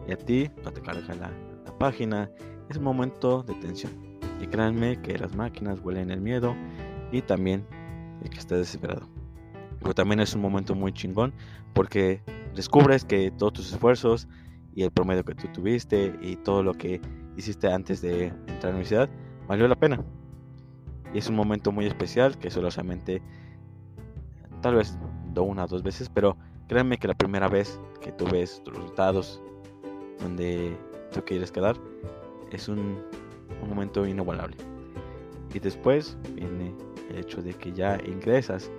Y 0.07 0.13
a 0.13 0.17
ti 0.17 0.49
no 0.63 0.73
te 0.73 0.81
carga 0.81 1.13
la, 1.17 1.33
la 1.65 1.77
página, 1.77 2.31
es 2.71 2.77
un 2.77 2.85
momento 2.85 3.43
de 3.43 3.55
tensión. 3.55 3.93
Y 4.41 4.47
créanme 4.47 5.01
que 5.03 5.19
las 5.19 5.35
máquinas 5.35 5.81
huelen 5.81 6.11
el 6.11 6.21
miedo 6.21 6.55
y 7.13 7.21
también 7.21 7.67
el 8.23 8.31
que 8.31 8.39
estés 8.39 8.59
desesperado. 8.59 9.07
Pero 9.81 9.95
también 9.95 10.21
es 10.21 10.35
un 10.35 10.41
momento 10.41 10.75
muy 10.75 10.93
chingón 10.93 11.35
porque 11.75 12.23
descubres 12.55 13.05
que 13.05 13.31
todos 13.33 13.55
tus 13.55 13.73
esfuerzos 13.73 14.29
y 14.75 14.85
el 14.85 14.91
promedio 14.91 15.25
que 15.25 15.35
tú 15.35 15.49
tuviste 15.49 16.17
y 16.23 16.37
todo 16.37 16.63
lo 16.63 16.73
que 16.75 17.01
hiciste 17.37 17.71
antes 17.73 18.01
de 18.03 18.27
entrar 18.27 18.59
a 18.61 18.67
la 18.67 18.71
universidad 18.71 19.11
valió 19.49 19.67
la 19.67 19.77
pena. 19.77 20.03
Y 21.13 21.19
es 21.19 21.29
un 21.29 21.35
momento 21.35 21.73
muy 21.73 21.87
especial 21.87 22.39
que 22.39 22.51
solamente, 22.51 23.21
tal 24.63 24.77
vez 24.77 24.97
do 25.35 25.43
una 25.43 25.65
o 25.65 25.67
dos 25.67 25.83
veces, 25.83 26.09
pero 26.09 26.37
créanme 26.69 26.99
que 26.99 27.09
la 27.09 27.15
primera 27.15 27.49
vez 27.49 27.81
que 28.01 28.13
tú 28.13 28.27
ves 28.31 28.63
tus 28.63 28.75
resultados 28.77 29.43
donde 30.21 30.77
tú 31.13 31.25
quieres 31.25 31.51
quedar 31.51 31.77
es 32.51 32.69
un, 32.69 33.03
momento 33.69 34.07
inigualable. 34.07 34.57
Y 35.53 35.59
después 35.59 36.17
viene 36.35 36.75
el 37.11 37.19
hecho 37.19 37.43
de 37.43 37.53
que 37.53 37.73
ya 37.73 37.99
ingresas 38.05 38.71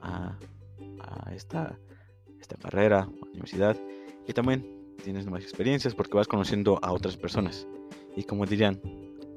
a, 0.00 0.36
esta, 1.34 1.78
esta 2.40 2.56
carrera, 2.56 3.02
a 3.02 3.26
universidad, 3.32 3.76
y 4.26 4.32
también 4.32 4.94
tienes 5.02 5.24
nuevas 5.24 5.42
experiencias 5.42 5.94
porque 5.94 6.16
vas 6.16 6.28
conociendo 6.28 6.78
a 6.82 6.92
otras 6.92 7.16
personas. 7.16 7.66
Y 8.16 8.22
como 8.22 8.46
dirían, 8.46 8.80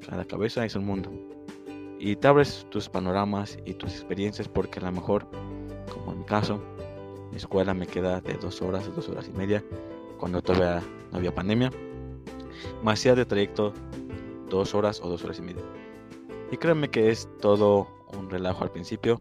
cada 0.06 0.24
cabeza 0.24 0.64
es 0.64 0.76
un 0.76 0.84
mundo. 0.84 1.10
Y 1.98 2.16
te 2.16 2.28
abres 2.28 2.66
tus 2.70 2.88
panoramas 2.88 3.58
y 3.64 3.74
tus 3.74 3.92
experiencias 3.92 4.48
porque 4.48 4.80
a 4.80 4.84
lo 4.84 4.92
mejor, 4.92 5.26
como 5.92 6.12
en 6.12 6.18
mi 6.18 6.24
caso, 6.24 6.62
mi 7.30 7.36
escuela 7.36 7.74
me 7.74 7.86
queda 7.86 8.20
de 8.20 8.34
dos 8.34 8.62
horas 8.62 8.86
a 8.86 8.90
dos 8.90 9.08
horas 9.08 9.28
y 9.28 9.36
media 9.36 9.64
cuando 10.18 10.40
todavía 10.40 10.82
no 11.10 11.18
había 11.18 11.34
pandemia 11.34 11.70
me 12.82 12.92
hacía 12.92 13.14
de 13.14 13.24
trayecto 13.24 13.72
dos 14.48 14.74
horas 14.74 15.00
o 15.02 15.08
dos 15.08 15.24
horas 15.24 15.38
y 15.38 15.42
media. 15.42 15.62
Y 16.50 16.56
créanme 16.56 16.88
que 16.88 17.10
es 17.10 17.28
todo 17.40 17.88
un 18.16 18.30
relajo 18.30 18.64
al 18.64 18.70
principio. 18.70 19.18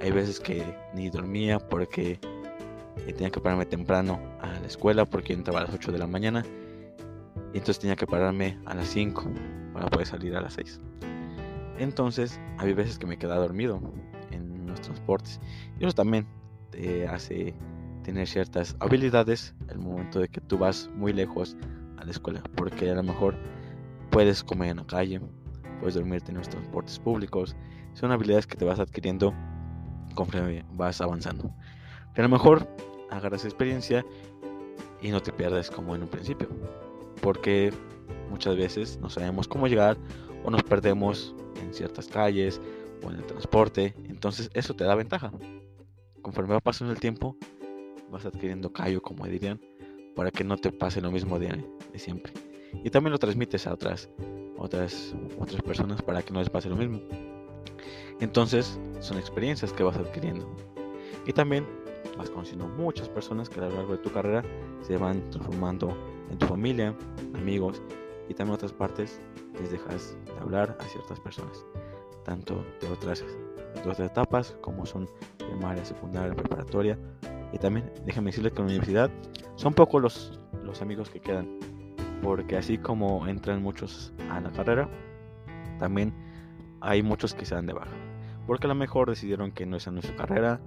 Hay 0.00 0.10
veces 0.10 0.40
que 0.40 0.64
ni 0.94 1.10
dormía 1.10 1.58
porque 1.58 2.18
tenía 3.06 3.30
que 3.30 3.40
pararme 3.40 3.66
temprano 3.66 4.20
a 4.40 4.48
la 4.48 4.66
escuela 4.66 5.04
porque 5.04 5.32
entraba 5.32 5.60
a 5.60 5.64
las 5.64 5.74
8 5.74 5.92
de 5.92 5.98
la 5.98 6.06
mañana. 6.06 6.44
Y 7.52 7.58
entonces 7.58 7.78
tenía 7.78 7.96
que 7.96 8.06
pararme 8.06 8.58
a 8.66 8.74
las 8.74 8.88
5 8.88 9.24
para 9.72 9.86
poder 9.86 10.06
salir 10.06 10.36
a 10.36 10.40
las 10.40 10.54
6. 10.54 10.80
Entonces 11.78 12.40
había 12.58 12.74
veces 12.74 12.98
que 12.98 13.06
me 13.06 13.16
quedaba 13.16 13.40
dormido 13.40 13.80
en 14.30 14.66
los 14.66 14.80
transportes. 14.80 15.40
Y 15.78 15.84
eso 15.84 15.94
también 15.94 16.26
te 16.70 17.06
hace 17.06 17.54
tener 18.02 18.26
ciertas 18.26 18.76
habilidades 18.80 19.54
el 19.68 19.78
momento 19.78 20.20
de 20.20 20.28
que 20.28 20.40
tú 20.40 20.58
vas 20.58 20.90
muy 20.94 21.12
lejos 21.12 21.56
a 22.02 22.04
la 22.04 22.10
escuela, 22.10 22.42
porque 22.56 22.90
a 22.90 22.94
lo 22.94 23.02
mejor 23.02 23.36
puedes 24.10 24.42
comer 24.42 24.70
en 24.70 24.78
la 24.78 24.86
calle, 24.86 25.20
puedes 25.78 25.94
dormirte 25.94 26.32
en 26.32 26.38
los 26.38 26.48
transportes 26.48 26.98
públicos, 26.98 27.56
son 27.94 28.10
habilidades 28.10 28.46
que 28.46 28.56
te 28.56 28.64
vas 28.64 28.80
adquiriendo 28.80 29.32
conforme 30.14 30.64
vas 30.72 31.00
avanzando. 31.00 31.54
Que 32.14 32.20
a 32.20 32.24
lo 32.24 32.28
mejor 32.28 32.68
agarras 33.10 33.44
experiencia 33.44 34.04
y 35.00 35.10
no 35.10 35.20
te 35.22 35.32
pierdes 35.32 35.70
como 35.70 35.94
en 35.94 36.02
un 36.02 36.08
principio, 36.08 36.48
porque 37.20 37.72
muchas 38.30 38.56
veces 38.56 38.98
no 39.00 39.08
sabemos 39.08 39.46
cómo 39.46 39.68
llegar 39.68 39.96
o 40.44 40.50
nos 40.50 40.62
perdemos 40.64 41.34
en 41.62 41.72
ciertas 41.72 42.08
calles 42.08 42.60
o 43.04 43.10
en 43.10 43.16
el 43.16 43.24
transporte, 43.24 43.94
entonces 44.08 44.50
eso 44.54 44.74
te 44.74 44.84
da 44.84 44.94
ventaja. 44.96 45.32
Conforme 46.20 46.54
va 46.54 46.60
pasando 46.60 46.92
el 46.92 47.00
tiempo, 47.00 47.36
vas 48.10 48.26
adquiriendo 48.26 48.72
callo, 48.72 49.00
como 49.00 49.26
dirían, 49.26 49.60
para 50.14 50.30
que 50.30 50.44
no 50.44 50.56
te 50.56 50.72
pase 50.72 51.00
lo 51.00 51.10
mismo 51.10 51.38
de, 51.38 51.64
siempre. 51.96 52.32
Y 52.84 52.90
también 52.90 53.12
lo 53.12 53.18
transmites 53.18 53.66
a 53.66 53.74
otras, 53.74 54.08
otras, 54.56 55.14
otras 55.38 55.62
personas 55.62 56.02
para 56.02 56.22
que 56.22 56.32
no 56.32 56.40
les 56.40 56.50
pase 56.50 56.68
lo 56.68 56.76
mismo. 56.76 57.00
Entonces 58.20 58.78
son 59.00 59.18
experiencias 59.18 59.72
que 59.72 59.82
vas 59.82 59.96
adquiriendo. 59.96 60.48
Y 61.26 61.32
también 61.32 61.66
vas 62.16 62.30
conociendo 62.30 62.68
muchas 62.68 63.08
personas 63.08 63.48
que 63.48 63.60
a 63.60 63.64
lo 63.64 63.76
largo 63.76 63.92
de 63.92 63.98
tu 63.98 64.10
carrera 64.10 64.44
se 64.82 64.96
van 64.96 65.28
transformando 65.30 65.96
en 66.30 66.38
tu 66.38 66.46
familia, 66.46 66.94
amigos 67.34 67.82
y 68.28 68.34
también 68.34 68.54
otras 68.54 68.72
partes 68.72 69.20
les 69.60 69.70
dejas 69.70 70.16
de 70.24 70.40
hablar 70.40 70.76
a 70.80 70.84
ciertas 70.84 71.20
personas, 71.20 71.64
tanto 72.24 72.64
de 72.80 72.88
otras, 72.88 73.20
de 73.74 73.80
otras 73.80 74.00
etapas 74.00 74.56
como 74.60 74.86
son 74.86 75.08
primaria, 75.38 75.84
secundaria, 75.84 76.34
preparatoria. 76.34 76.98
Y 77.52 77.58
también 77.58 77.90
déjame 78.06 78.26
decirles 78.26 78.52
que 78.52 78.60
en 78.60 78.66
la 78.66 78.72
universidad 78.72 79.10
son 79.56 79.74
pocos 79.74 80.02
los, 80.02 80.40
los 80.64 80.80
amigos 80.82 81.10
que 81.10 81.20
quedan, 81.20 81.48
porque 82.22 82.56
así 82.56 82.78
como 82.78 83.26
entran 83.26 83.62
muchos 83.62 84.12
a 84.30 84.40
la 84.40 84.50
carrera, 84.50 84.88
también 85.78 86.14
hay 86.80 87.02
muchos 87.02 87.34
que 87.34 87.44
se 87.44 87.54
dan 87.54 87.66
de 87.66 87.72
baja, 87.72 87.92
porque 88.46 88.66
a 88.66 88.68
lo 88.68 88.74
mejor 88.74 89.10
decidieron 89.10 89.52
que 89.52 89.66
no 89.66 89.76
esa 89.76 89.90
no 89.90 90.00
es 90.00 90.06
su 90.06 90.14
carrera, 90.14 90.60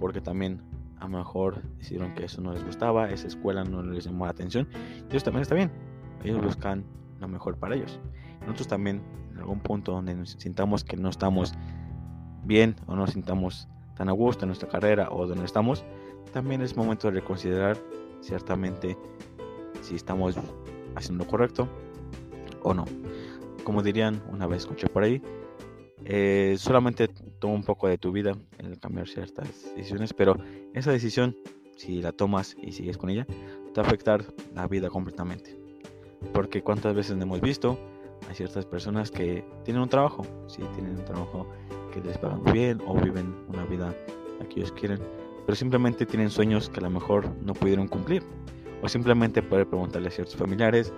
porque 0.00 0.20
también 0.20 0.62
a 0.98 1.04
lo 1.04 1.18
mejor 1.18 1.62
decidieron 1.78 2.14
que 2.14 2.24
eso 2.24 2.40
no 2.40 2.52
les 2.52 2.64
gustaba, 2.64 3.10
esa 3.10 3.26
escuela 3.26 3.64
no 3.64 3.82
les 3.82 4.04
llamó 4.04 4.24
la 4.24 4.30
atención, 4.30 4.68
y 5.10 5.16
eso 5.16 5.24
también 5.24 5.42
está 5.42 5.54
bien, 5.54 5.70
ellos 6.22 6.42
buscan 6.42 6.84
lo 7.20 7.28
mejor 7.28 7.56
para 7.56 7.74
ellos. 7.74 8.00
Nosotros 8.42 8.68
también 8.68 9.02
en 9.32 9.38
algún 9.38 9.60
punto 9.60 9.92
donde 9.92 10.14
nos 10.14 10.30
sintamos 10.32 10.84
que 10.84 10.96
no 10.96 11.08
estamos 11.08 11.52
bien 12.44 12.76
o 12.86 12.94
no 12.94 13.02
nos 13.02 13.10
sintamos 13.10 13.68
tan 13.94 14.08
a 14.08 14.12
gusto 14.12 14.44
en 14.44 14.48
nuestra 14.48 14.68
carrera 14.68 15.08
o 15.10 15.26
donde 15.26 15.44
estamos, 15.44 15.84
también 16.32 16.62
es 16.62 16.76
momento 16.76 17.08
de 17.08 17.20
reconsiderar 17.20 17.76
ciertamente 18.20 18.96
si 19.82 19.94
estamos 19.94 20.36
haciendo 20.94 21.26
correcto 21.26 21.68
o 22.62 22.74
no. 22.74 22.84
Como 23.64 23.82
dirían 23.82 24.22
una 24.30 24.46
vez 24.46 24.62
escuché 24.62 24.88
por 24.88 25.02
ahí, 25.02 25.22
eh, 26.04 26.56
solamente 26.58 27.08
toma 27.38 27.54
un 27.54 27.64
poco 27.64 27.88
de 27.88 27.98
tu 27.98 28.12
vida 28.12 28.36
el 28.58 28.78
cambiar 28.78 29.08
ciertas 29.08 29.74
decisiones, 29.76 30.14
pero 30.14 30.36
esa 30.74 30.90
decisión, 30.90 31.36
si 31.76 32.00
la 32.00 32.12
tomas 32.12 32.56
y 32.62 32.72
sigues 32.72 32.96
con 32.96 33.10
ella, 33.10 33.26
te 33.26 33.80
va 33.80 33.86
a 33.86 33.86
afectar 33.86 34.24
la 34.54 34.66
vida 34.66 34.88
completamente. 34.88 35.58
Porque 36.32 36.62
cuántas 36.62 36.94
veces 36.94 37.20
hemos 37.20 37.40
visto 37.40 37.78
a 38.28 38.34
ciertas 38.34 38.66
personas 38.66 39.10
que 39.10 39.44
tienen 39.64 39.82
un 39.82 39.88
trabajo, 39.88 40.26
si 40.48 40.62
tienen 40.74 40.96
un 40.96 41.04
trabajo 41.04 41.46
que 41.92 42.00
les 42.00 42.18
pagan 42.18 42.42
bien 42.44 42.80
o 42.86 42.94
viven 42.94 43.34
una 43.48 43.64
vida 43.64 43.94
que 44.48 44.60
ellos 44.60 44.72
quieren, 44.72 44.98
pero 45.48 45.56
simplemente 45.56 46.04
tienen 46.04 46.28
sueños 46.28 46.68
que 46.68 46.78
a 46.78 46.82
lo 46.82 46.90
mejor 46.90 47.34
no 47.40 47.54
pudieron 47.54 47.88
cumplir. 47.88 48.22
O 48.82 48.88
simplemente 48.90 49.42
poder 49.42 49.66
preguntarle 49.66 50.08
a 50.08 50.10
ciertos 50.10 50.36
familiares 50.36 50.92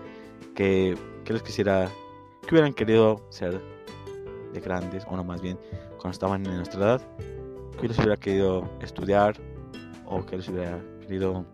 que, 0.56 0.98
que 1.24 1.32
les 1.32 1.44
quisiera, 1.44 1.88
que 2.44 2.56
hubieran 2.56 2.72
querido 2.72 3.24
ser 3.28 3.62
de 4.52 4.60
grandes, 4.60 5.06
o 5.08 5.16
no 5.16 5.22
más 5.22 5.40
bien, 5.40 5.56
cuando 5.98 6.10
estaban 6.10 6.44
en 6.46 6.56
nuestra 6.56 6.80
edad, 6.80 7.00
que 7.80 7.86
les 7.86 7.96
hubiera 7.98 8.16
querido 8.16 8.68
estudiar 8.80 9.36
o 10.04 10.26
que 10.26 10.38
les 10.38 10.48
hubiera 10.48 10.82
querido 11.00 11.46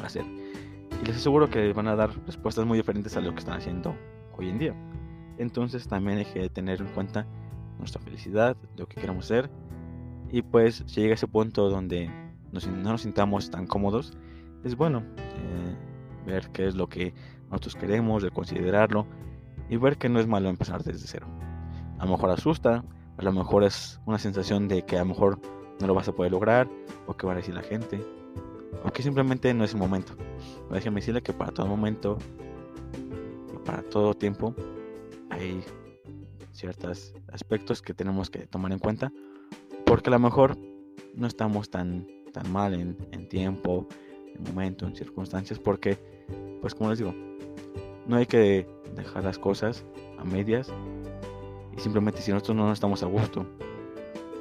hacer. 0.00 0.24
Y 0.24 1.06
les 1.06 1.16
aseguro 1.16 1.50
que 1.50 1.72
van 1.72 1.88
a 1.88 1.96
dar 1.96 2.10
respuestas 2.24 2.64
muy 2.64 2.78
diferentes 2.78 3.16
a 3.16 3.20
lo 3.20 3.32
que 3.32 3.40
están 3.40 3.58
haciendo 3.58 3.96
hoy 4.36 4.48
en 4.48 4.58
día. 4.60 4.74
Entonces 5.38 5.88
también 5.88 6.18
hay 6.18 6.26
que 6.26 6.48
tener 6.50 6.82
en 6.82 6.88
cuenta 6.90 7.26
nuestra 7.78 8.00
felicidad, 8.00 8.56
lo 8.76 8.86
que 8.86 9.00
queremos 9.00 9.26
ser. 9.26 9.50
Y 10.30 10.42
pues 10.42 10.86
llega 10.86 11.14
ese 11.14 11.26
punto 11.26 11.68
donde 11.68 12.27
no 12.52 12.92
nos 12.92 13.02
sintamos 13.02 13.50
tan 13.50 13.66
cómodos, 13.66 14.16
es 14.64 14.76
bueno 14.76 15.02
eh, 15.18 15.76
ver 16.26 16.50
qué 16.50 16.66
es 16.66 16.74
lo 16.74 16.88
que 16.88 17.14
nosotros 17.50 17.76
queremos, 17.76 18.22
de 18.22 18.30
considerarlo 18.30 19.06
y 19.68 19.76
ver 19.76 19.96
que 19.98 20.08
no 20.08 20.20
es 20.20 20.26
malo 20.26 20.48
empezar 20.48 20.82
desde 20.82 21.06
cero. 21.06 21.26
A 21.98 22.04
lo 22.04 22.12
mejor 22.12 22.30
asusta, 22.30 22.84
a 23.16 23.22
lo 23.22 23.32
mejor 23.32 23.64
es 23.64 24.00
una 24.06 24.18
sensación 24.18 24.68
de 24.68 24.82
que 24.82 24.96
a 24.96 25.00
lo 25.00 25.06
mejor 25.06 25.40
no 25.80 25.86
lo 25.86 25.94
vas 25.94 26.08
a 26.08 26.12
poder 26.12 26.32
lograr 26.32 26.68
o 27.06 27.16
que 27.16 27.26
va 27.26 27.32
a 27.32 27.36
decir 27.36 27.54
la 27.54 27.62
gente 27.62 28.00
o 28.84 28.90
que 28.90 29.02
simplemente 29.02 29.52
no 29.54 29.64
es 29.64 29.72
el 29.72 29.78
momento. 29.78 30.14
Decirle 30.70 31.22
que 31.22 31.32
para 31.32 31.50
todo 31.50 31.66
momento 31.66 32.18
y 33.54 33.58
para 33.64 33.82
todo 33.82 34.14
tiempo 34.14 34.54
hay 35.30 35.64
ciertos 36.52 37.14
aspectos 37.32 37.82
que 37.82 37.94
tenemos 37.94 38.30
que 38.30 38.46
tomar 38.46 38.72
en 38.72 38.78
cuenta 38.78 39.12
porque 39.86 40.10
a 40.10 40.12
lo 40.12 40.18
mejor 40.18 40.56
no 41.14 41.26
estamos 41.26 41.70
tan, 41.70 42.06
tan 42.28 42.50
mal 42.52 42.74
en, 42.74 42.96
en 43.12 43.28
tiempo, 43.28 43.86
en 44.34 44.42
momento, 44.42 44.86
en 44.86 44.94
circunstancias, 44.94 45.58
porque, 45.58 45.98
pues 46.60 46.74
como 46.74 46.90
les 46.90 46.98
digo, 46.98 47.14
no 48.06 48.16
hay 48.16 48.26
que 48.26 48.66
dejar 48.96 49.24
las 49.24 49.38
cosas 49.38 49.84
a 50.18 50.24
medias 50.24 50.72
y 51.76 51.80
simplemente 51.80 52.20
si 52.22 52.32
nosotros 52.32 52.56
no 52.56 52.72
estamos 52.72 53.02
a 53.02 53.06
gusto 53.06 53.46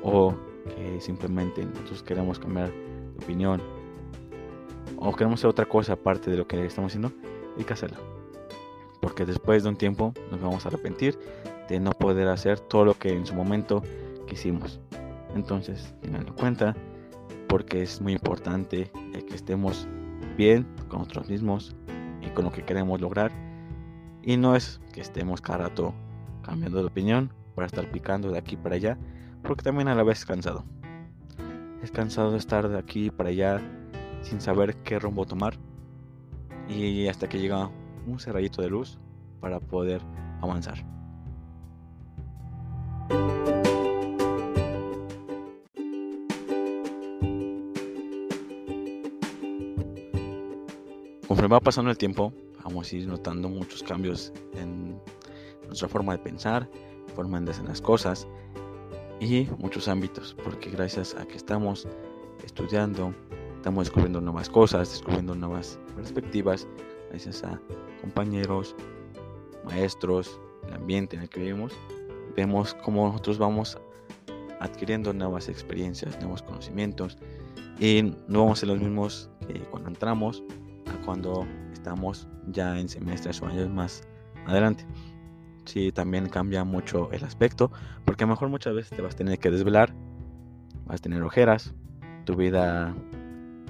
o 0.02 0.34
que 0.76 1.00
simplemente 1.02 1.66
nosotros 1.66 2.04
queremos 2.04 2.40
cambiar 2.40 2.72
de 2.72 3.24
opinión 3.24 3.62
o 4.98 5.14
queremos 5.14 5.40
hacer 5.40 5.50
otra 5.50 5.66
cosa 5.66 5.94
aparte 5.94 6.32
de 6.32 6.38
lo 6.38 6.48
que 6.48 6.66
estamos 6.66 6.92
haciendo, 6.92 7.12
hay 7.58 7.64
que 7.64 7.74
hacerlo. 7.74 7.98
Porque 9.02 9.26
después 9.26 9.64
de 9.64 9.70
un 9.70 9.76
tiempo 9.76 10.14
nos 10.32 10.42
vamos 10.42 10.66
a 10.66 10.70
arrepentir 10.70 11.20
de 11.70 11.80
no 11.80 11.92
poder 11.92 12.28
hacer 12.30 12.60
todo 12.60 12.86
lo 12.86 12.94
que 12.94 13.10
en 13.10 13.26
su 13.26 13.36
momento 13.36 13.84
quisimos. 14.28 14.80
Entonces, 15.36 15.94
tenganlo 16.02 16.30
en 16.30 16.36
cuenta 16.36 16.76
porque 17.48 17.82
es 17.82 18.02
muy 18.02 18.14
importante 18.14 18.92
que 19.28 19.36
estemos 19.36 19.88
bien 20.38 20.68
con 20.88 21.00
nosotros 21.00 21.30
mismos 21.30 21.76
y 22.22 22.30
con 22.30 22.46
lo 22.46 22.52
que 22.52 22.64
queremos 22.64 23.02
lograr. 23.02 23.32
Y 24.22 24.38
no 24.38 24.56
es 24.56 24.82
que 24.94 25.02
estemos 25.02 25.42
cada 25.42 25.70
rato 25.70 25.94
cambiando 26.44 26.80
de 26.80 26.86
opinión 26.86 27.32
para 27.56 27.68
estar 27.68 27.90
picando 27.92 28.32
de 28.32 28.38
aquí 28.38 28.56
para 28.56 28.76
allá, 28.76 28.98
porque 29.44 29.64
también 29.64 29.88
a 29.88 29.96
la 29.96 30.04
vez 30.04 30.20
es 30.20 30.26
cansado. 30.26 30.66
Es 31.82 31.92
cansado 31.92 32.32
de 32.32 32.38
estar 32.38 32.68
de 32.68 32.78
aquí 32.78 33.10
para 33.10 33.30
allá 33.30 33.62
sin 34.22 34.42
saber 34.42 34.76
qué 34.78 35.00
rumbo 35.00 35.26
tomar 35.26 35.58
y 36.68 37.08
hasta 37.08 37.30
que 37.30 37.40
llega 37.40 37.70
un 38.06 38.20
cerradito 38.20 38.62
de 38.62 38.70
luz 38.70 39.00
para 39.40 39.60
poder 39.60 40.02
avanzar. 40.42 40.84
Conforme 51.38 51.54
va 51.54 51.60
pasando 51.60 51.92
el 51.92 51.98
tiempo, 52.00 52.34
vamos 52.64 52.92
a 52.92 52.96
ir 52.96 53.08
notando 53.08 53.48
muchos 53.48 53.84
cambios 53.84 54.34
en 54.56 55.00
nuestra 55.68 55.88
forma 55.88 56.14
de 56.14 56.18
pensar, 56.18 56.68
forma 57.14 57.40
de 57.40 57.52
hacer 57.52 57.66
las 57.66 57.80
cosas 57.80 58.28
y 59.20 59.48
muchos 59.60 59.88
ámbitos, 59.88 60.36
porque 60.44 60.72
gracias 60.72 61.14
a 61.14 61.28
que 61.28 61.38
estamos 61.38 61.88
estudiando, 62.44 63.14
estamos 63.56 63.86
descubriendo 63.86 64.20
nuevas 64.20 64.50
cosas, 64.50 64.90
descubriendo 64.90 65.36
nuevas 65.36 65.78
perspectivas, 65.96 66.68
gracias 67.12 67.44
a 67.44 67.62
compañeros, 68.02 68.76
maestros, 69.64 70.42
el 70.68 70.74
ambiente 70.74 71.18
en 71.18 71.22
el 71.22 71.30
que 71.30 71.40
vivimos, 71.40 71.72
vemos 72.36 72.74
cómo 72.84 73.06
nosotros 73.10 73.38
vamos 73.38 73.78
adquiriendo 74.60 75.14
nuevas 75.14 75.50
experiencias, 75.50 76.20
nuevos 76.20 76.42
conocimientos 76.42 77.16
y 77.80 78.16
no 78.28 78.40
vamos 78.40 78.58
a 78.58 78.60
ser 78.62 78.70
los 78.70 78.80
mismos 78.80 79.30
que 79.48 79.60
cuando 79.70 79.90
entramos 79.90 80.44
a 80.94 81.06
cuando 81.06 81.46
estamos 81.74 82.28
ya 82.48 82.80
en 82.80 82.90
semestres 82.90 83.42
o 83.42 83.48
años 83.48 83.70
más 83.70 84.04
adelante. 84.46 84.86
Sí, 85.66 85.92
también 85.92 86.30
cambia 86.30 86.64
mucho 86.64 87.12
el 87.12 87.24
aspecto, 87.24 87.72
porque 88.06 88.24
a 88.24 88.28
lo 88.28 88.34
mejor 88.34 88.50
muchas 88.50 88.74
veces 88.74 88.96
te 88.96 89.02
vas 89.02 89.14
a 89.16 89.18
tener 89.18 89.38
que 89.40 89.52
desvelar, 89.52 89.94
vas 90.86 91.00
a 91.00 91.04
tener 91.04 91.22
ojeras, 91.24 91.74
tu 92.26 92.36
vida 92.36 92.96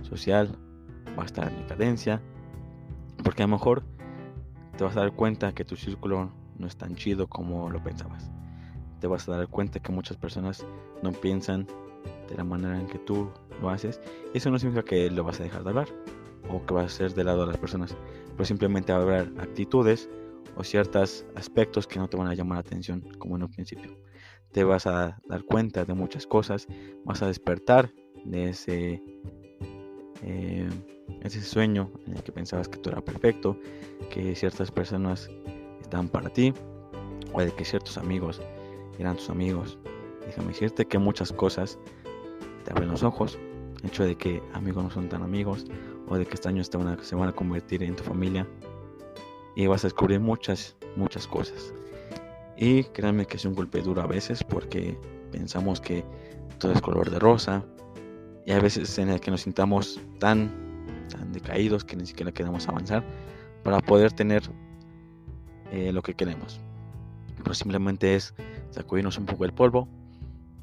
social 0.03 0.57
va 1.17 1.23
a 1.23 1.25
estar 1.25 1.47
en 1.51 1.57
decadencia, 1.57 2.21
porque 3.23 3.43
a 3.43 3.47
lo 3.47 3.51
mejor 3.51 3.83
te 4.77 4.83
vas 4.83 4.95
a 4.95 5.01
dar 5.01 5.11
cuenta 5.13 5.53
que 5.53 5.65
tu 5.65 5.75
círculo 5.75 6.31
no 6.57 6.67
es 6.67 6.77
tan 6.77 6.95
chido 6.95 7.27
como 7.27 7.69
lo 7.69 7.83
pensabas. 7.83 8.29
Te 8.99 9.07
vas 9.07 9.27
a 9.27 9.37
dar 9.37 9.47
cuenta 9.47 9.79
que 9.79 9.91
muchas 9.91 10.17
personas 10.17 10.65
no 11.01 11.11
piensan 11.11 11.67
de 12.29 12.35
la 12.35 12.43
manera 12.43 12.79
en 12.79 12.87
que 12.87 12.99
tú 12.99 13.29
lo 13.61 13.69
haces. 13.69 14.01
Eso 14.33 14.49
no 14.51 14.59
significa 14.59 14.83
que 14.83 15.09
lo 15.09 15.23
vas 15.23 15.39
a 15.39 15.43
dejar 15.43 15.63
de 15.63 15.69
hablar 15.69 15.87
o 16.49 16.65
que 16.65 16.73
vas 16.73 16.85
a 16.85 16.89
ser 16.89 17.13
de 17.13 17.23
lado 17.23 17.43
a 17.43 17.45
las 17.45 17.57
personas, 17.57 17.95
pero 18.31 18.45
simplemente 18.45 18.93
va 18.93 18.99
a 18.99 19.01
haber 19.01 19.33
actitudes 19.39 20.09
o 20.55 20.63
ciertos 20.63 21.25
aspectos 21.35 21.87
que 21.87 21.99
no 21.99 22.07
te 22.07 22.17
van 22.17 22.27
a 22.27 22.33
llamar 22.33 22.57
la 22.57 22.61
atención 22.61 23.01
como 23.19 23.35
en 23.35 23.43
un 23.43 23.51
principio. 23.51 23.97
Te 24.51 24.63
vas 24.63 24.87
a 24.87 25.19
dar 25.27 25.43
cuenta 25.43 25.85
de 25.85 25.93
muchas 25.93 26.25
cosas, 26.25 26.67
vas 27.05 27.21
a 27.21 27.27
despertar 27.27 27.91
de 28.25 28.49
ese, 28.49 29.03
eh, 30.23 30.69
ese 31.21 31.41
sueño 31.41 31.91
en 32.07 32.13
el 32.13 32.23
que 32.23 32.31
pensabas 32.31 32.67
que 32.67 32.79
tú 32.79 32.89
eras 32.89 33.03
perfecto, 33.03 33.57
que 34.09 34.35
ciertas 34.35 34.71
personas 34.71 35.29
estaban 35.81 36.09
para 36.09 36.29
ti, 36.29 36.53
o 37.33 37.41
de 37.41 37.51
que 37.51 37.65
ciertos 37.65 37.97
amigos 37.97 38.41
eran 38.97 39.15
tus 39.15 39.29
amigos. 39.29 39.77
Déjame 40.25 40.49
decirte 40.49 40.85
que 40.85 40.97
muchas 40.97 41.31
cosas 41.31 41.77
te 42.63 42.71
abren 42.71 42.89
los 42.89 43.03
ojos, 43.03 43.37
el 43.81 43.89
hecho 43.89 44.03
de 44.03 44.15
que 44.15 44.41
amigos 44.53 44.83
no 44.83 44.89
son 44.89 45.07
tan 45.07 45.21
amigos, 45.21 45.65
o 46.07 46.17
de 46.17 46.25
que 46.25 46.35
este 46.35 46.49
año 46.49 46.63
se 46.63 47.15
van 47.15 47.29
a 47.29 47.31
convertir 47.33 47.83
en 47.83 47.95
tu 47.95 48.03
familia 48.03 48.47
y 49.55 49.67
vas 49.67 49.83
a 49.83 49.87
descubrir 49.87 50.19
muchas, 50.19 50.75
muchas 50.95 51.27
cosas. 51.27 51.73
Y 52.57 52.83
créanme 52.85 53.25
que 53.25 53.37
es 53.37 53.45
un 53.45 53.55
golpe 53.55 53.81
duro 53.81 54.01
a 54.01 54.07
veces 54.07 54.43
porque 54.43 54.97
pensamos 55.31 55.81
que 55.81 56.03
todo 56.59 56.71
es 56.71 56.81
color 56.81 57.09
de 57.09 57.19
rosa 57.19 57.63
y 58.45 58.51
hay 58.51 58.61
veces 58.61 58.97
en 58.97 59.09
el 59.09 59.19
que 59.19 59.31
nos 59.31 59.41
sintamos 59.41 59.99
tan, 60.19 60.51
tan 61.09 61.31
decaídos 61.33 61.83
que 61.83 61.95
ni 61.95 62.05
siquiera 62.05 62.31
queremos 62.31 62.67
avanzar 62.67 63.03
para 63.63 63.79
poder 63.79 64.11
tener 64.13 64.43
eh, 65.71 65.91
lo 65.91 66.01
que 66.01 66.13
queremos. 66.13 66.59
Pero 67.43 67.53
simplemente 67.53 68.15
es 68.15 68.33
sacudirnos 68.71 69.17
un 69.17 69.25
poco 69.25 69.45
el 69.45 69.53
polvo 69.53 69.87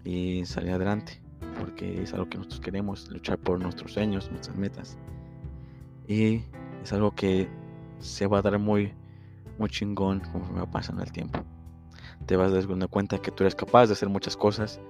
y 0.04 0.44
salir 0.46 0.72
adelante 0.72 1.24
porque 1.58 2.02
es 2.02 2.12
algo 2.12 2.28
que 2.28 2.38
nosotros 2.38 2.60
queremos, 2.60 3.08
luchar 3.10 3.38
por 3.38 3.60
nuestros 3.60 3.92
sueños, 3.92 4.30
nuestras 4.30 4.56
metas. 4.56 4.98
Y 6.06 6.42
es 6.82 6.92
algo 6.92 7.12
que 7.14 7.48
se 7.98 8.26
va 8.26 8.38
a 8.38 8.42
dar 8.42 8.58
muy, 8.58 8.92
muy 9.58 9.70
chingón 9.70 10.20
conforme 10.20 10.60
va 10.60 10.70
pasando 10.70 11.02
el 11.02 11.12
tiempo. 11.12 11.40
Te 12.26 12.36
vas 12.36 12.52
dando 12.52 12.88
cuenta 12.88 13.18
que 13.18 13.30
tú 13.30 13.42
eres 13.44 13.54
capaz 13.54 13.86
de 13.86 13.94
hacer 13.94 14.08
muchas 14.08 14.36
cosas, 14.36 14.80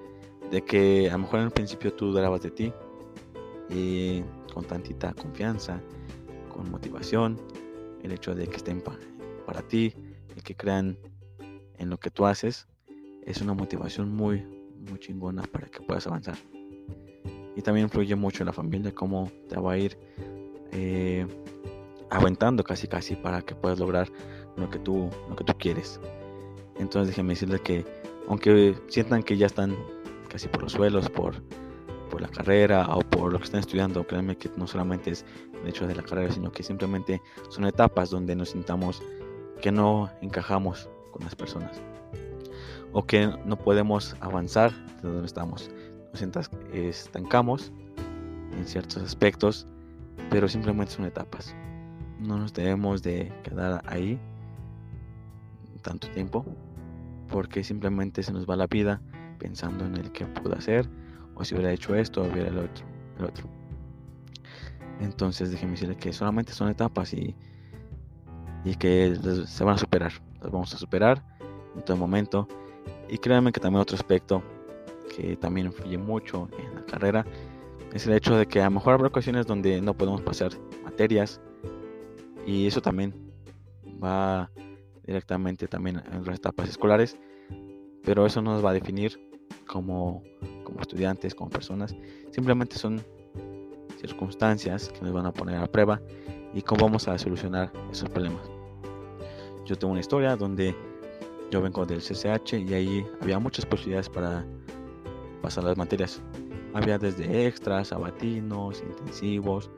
de 0.51 0.63
que 0.63 1.09
a 1.09 1.13
lo 1.13 1.21
mejor 1.21 1.41
en 1.41 1.47
el 1.47 1.51
principio 1.53 1.93
tú 1.93 2.07
dudabas 2.07 2.43
de 2.43 2.51
ti 2.51 2.73
y 3.71 4.23
con 4.53 4.65
tantita 4.65 5.13
confianza, 5.15 5.81
con 6.53 6.71
motivación, 6.71 7.41
el 8.03 8.13
hecho 8.13 8.35
de 8.35 8.47
que 8.47 8.57
estén 8.57 8.83
para 8.83 9.63
ti, 9.63 9.95
el 10.37 10.43
que 10.43 10.55
crean 10.55 10.99
en 11.79 11.91
lo 11.91 11.99
que 11.99 12.11
tú 12.11 12.27
haces 12.27 12.69
es 13.25 13.41
una 13.41 13.55
motivación 13.55 14.15
muy, 14.15 14.45
muy 14.89 14.99
chingona 14.99 15.43
para 15.43 15.69
que 15.69 15.81
puedas 15.81 16.07
avanzar. 16.07 16.37
Y 17.57 17.63
también 17.63 17.85
influye 17.85 18.15
mucho 18.17 18.43
en 18.43 18.47
la 18.47 18.53
familia, 18.53 18.95
cómo 18.95 19.31
te 19.49 19.59
va 19.59 19.73
a 19.73 19.79
ir 19.79 19.97
eh, 20.73 21.27
casi 22.65 22.89
casi 22.89 23.17
para 23.17 23.43
que 23.43 23.55
puedas 23.55 23.79
lograr 23.79 24.09
lo 24.57 24.71
que 24.71 24.79
tú, 24.79 25.11
lo 25.29 25.37
que 25.37 25.45
tú 25.45 25.53
quieres. 25.59 26.01
Entonces 26.79 27.09
déjenme 27.09 27.35
decirles 27.35 27.61
que 27.61 27.85
aunque 28.29 28.75
sientan 28.89 29.23
que 29.23 29.37
ya 29.37 29.47
están 29.47 29.77
casi 30.29 30.49
por 30.49 30.63
los 30.63 30.73
suelos, 30.73 31.09
por, 31.11 31.35
por 32.11 32.21
la 32.21 32.29
carrera 32.29 32.87
o 32.89 33.01
por 33.01 33.33
lo 33.33 33.39
que 33.39 33.45
están 33.45 33.61
estudiando, 33.61 34.07
créanme 34.07 34.37
que 34.37 34.51
no 34.57 34.67
solamente 34.67 35.11
es 35.11 35.25
el 35.63 35.69
hecho 35.69 35.87
de 35.87 35.95
la 35.95 36.03
carrera, 36.03 36.33
sino 36.33 36.51
que 36.51 36.63
simplemente 36.63 37.21
son 37.49 37.67
etapas 37.67 38.11
donde 38.11 38.35
nos 38.35 38.51
sintamos 38.51 39.03
que 39.61 39.71
no 39.73 40.11
encajamos 40.21 40.89
con 41.13 41.25
las 41.25 41.35
personas 41.35 41.81
o 42.93 43.05
que 43.05 43.29
no 43.45 43.57
podemos 43.57 44.17
avanzar 44.21 44.73
de 45.03 45.09
donde 45.09 45.27
estamos. 45.27 45.71
Nos 46.13 46.23
estancamos 46.73 47.73
en 48.57 48.67
ciertos 48.67 49.03
aspectos, 49.03 49.67
pero 50.31 50.49
simplemente 50.49 50.93
son 50.93 51.05
etapas. 51.05 51.55
No 52.19 52.39
nos 52.39 52.53
debemos 52.53 53.03
de 53.03 53.33
quedar 53.43 53.83
ahí 53.87 54.19
tanto 55.83 56.09
tiempo, 56.09 56.45
porque 57.29 57.63
simplemente 57.63 58.23
se 58.23 58.33
nos 58.33 58.49
va 58.49 58.57
la 58.57 58.67
vida 58.67 59.01
pensando 59.39 59.85
en 59.85 59.97
el 59.97 60.11
que 60.13 60.25
pudo 60.27 60.55
hacer, 60.55 60.89
o 61.35 61.45
si 61.45 61.55
hubiera 61.55 61.73
hecho 61.73 61.95
esto, 61.95 62.23
o 62.23 62.27
hubiera 62.27 62.49
el 62.49 62.59
otro. 62.59 62.85
El 63.19 63.25
otro. 63.27 63.49
Entonces 65.01 65.51
déjenme 65.51 65.73
decirles 65.73 65.99
que 65.99 66.13
solamente 66.13 66.53
son 66.53 66.69
etapas 66.69 67.13
y, 67.13 67.37
y 68.65 68.75
que 68.77 69.17
se 69.47 69.65
van 69.65 69.75
a 69.75 69.79
superar. 69.79 70.13
Las 70.41 70.51
vamos 70.51 70.75
a 70.75 70.79
superar 70.79 71.25
en 71.75 71.85
todo 71.85 71.97
momento 71.97 72.49
y 73.09 73.19
créanme 73.19 73.53
que 73.53 73.61
también 73.61 73.83
otro 73.83 73.97
aspecto 73.97 74.43
que 75.15 75.37
también 75.37 75.67
influye 75.67 75.99
mucho 75.99 76.49
en 76.59 76.75
la 76.75 76.85
carrera 76.85 77.25
es 77.95 78.07
el 78.09 78.13
hecho 78.13 78.37
de 78.37 78.47
que 78.47 78.61
a 78.61 78.65
lo 78.65 78.73
mejor 78.73 78.95
habrá 78.95 79.07
ocasiones 79.07 79.47
donde 79.47 79.81
no 79.81 79.95
podemos 79.95 80.21
pasar 80.21 80.51
materias 80.83 81.41
y 82.45 82.67
eso 82.67 82.83
también 82.83 83.15
va 84.03 84.51
directamente 85.07 85.69
también 85.69 86.03
en 86.13 86.25
las 86.25 86.37
etapas 86.37 86.69
escolares, 86.69 87.17
pero 88.05 88.27
eso 88.27 88.43
no 88.43 88.53
nos 88.53 88.65
va 88.65 88.71
a 88.71 88.75
definir 88.75 89.19
como, 89.67 90.23
como 90.65 90.81
estudiantes, 90.81 91.35
como 91.35 91.51
personas, 91.51 91.95
simplemente 92.33 92.77
son 92.77 93.01
circunstancias 94.01 94.89
que 94.89 95.01
nos 95.03 95.13
van 95.13 95.27
a 95.27 95.33
poner 95.33 95.57
a 95.57 95.67
prueba 95.67 96.01
y 96.53 96.63
cómo 96.63 96.87
vamos 96.87 97.07
a 97.07 97.17
solucionar 97.17 97.73
esos 97.93 98.09
problemas. 98.11 98.43
Yo 99.65 99.77
tengo 99.77 99.93
una 99.93 100.01
historia 100.01 100.37
donde 100.37 100.75
yo 101.51 101.63
vengo 101.63 101.87
del 101.87 102.01
CCH 102.01 102.55
y 102.55 102.75
ahí 102.75 103.07
había 103.23 103.39
muchas 103.39 103.65
posibilidades 103.65 104.09
para 104.09 104.45
pasar 105.41 105.63
las 105.65 105.77
materias. 105.77 106.21
Había 106.75 106.99
desde 106.99 107.47
extras, 107.47 107.89
sabatinos, 107.89 108.83
intensivos, 108.83 109.71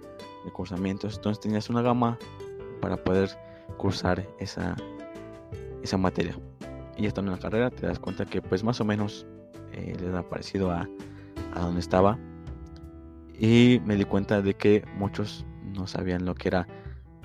cursamientos. 0.53 1.17
Entonces 1.17 1.41
tenías 1.41 1.71
una 1.71 1.83
gama 1.83 2.19
para 2.81 2.97
poder 2.97 3.31
cursar 3.77 4.27
esa, 4.39 4.77
esa 5.83 5.97
materia. 5.97 6.37
Y 6.97 7.07
estando 7.07 7.33
en 7.33 7.37
la 7.37 7.43
carrera 7.43 7.71
te 7.71 7.87
das 7.87 7.99
cuenta 7.99 8.25
que 8.25 8.41
pues 8.41 8.65
más 8.65 8.81
o 8.81 8.85
menos 8.85 9.27
eh, 9.73 9.97
les 10.01 10.15
ha 10.15 10.29
parecido 10.29 10.71
a, 10.71 10.89
a 11.55 11.61
donde 11.61 11.81
estaba. 11.81 12.19
Y 13.39 13.81
me 13.85 13.97
di 13.97 14.05
cuenta 14.05 14.41
de 14.41 14.55
que 14.55 14.85
muchos 14.97 15.45
no 15.63 15.87
sabían 15.87 16.25
lo 16.25 16.35
que 16.35 16.49
era 16.49 16.67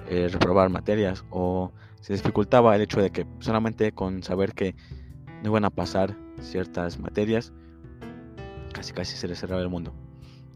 eh, 0.09 0.27
reprobar 0.29 0.69
materias 0.69 1.23
o 1.29 1.71
se 2.01 2.13
dificultaba 2.13 2.75
el 2.75 2.81
hecho 2.81 3.01
de 3.01 3.11
que 3.11 3.25
solamente 3.39 3.91
con 3.93 4.23
saber 4.23 4.53
que 4.53 4.75
no 5.41 5.51
iban 5.51 5.63
a 5.63 5.69
pasar 5.69 6.17
ciertas 6.41 6.99
materias, 6.99 7.53
casi 8.73 8.93
casi 8.93 9.15
se 9.17 9.27
les 9.27 9.39
cerraba 9.39 9.61
el 9.61 9.69
mundo. 9.69 9.93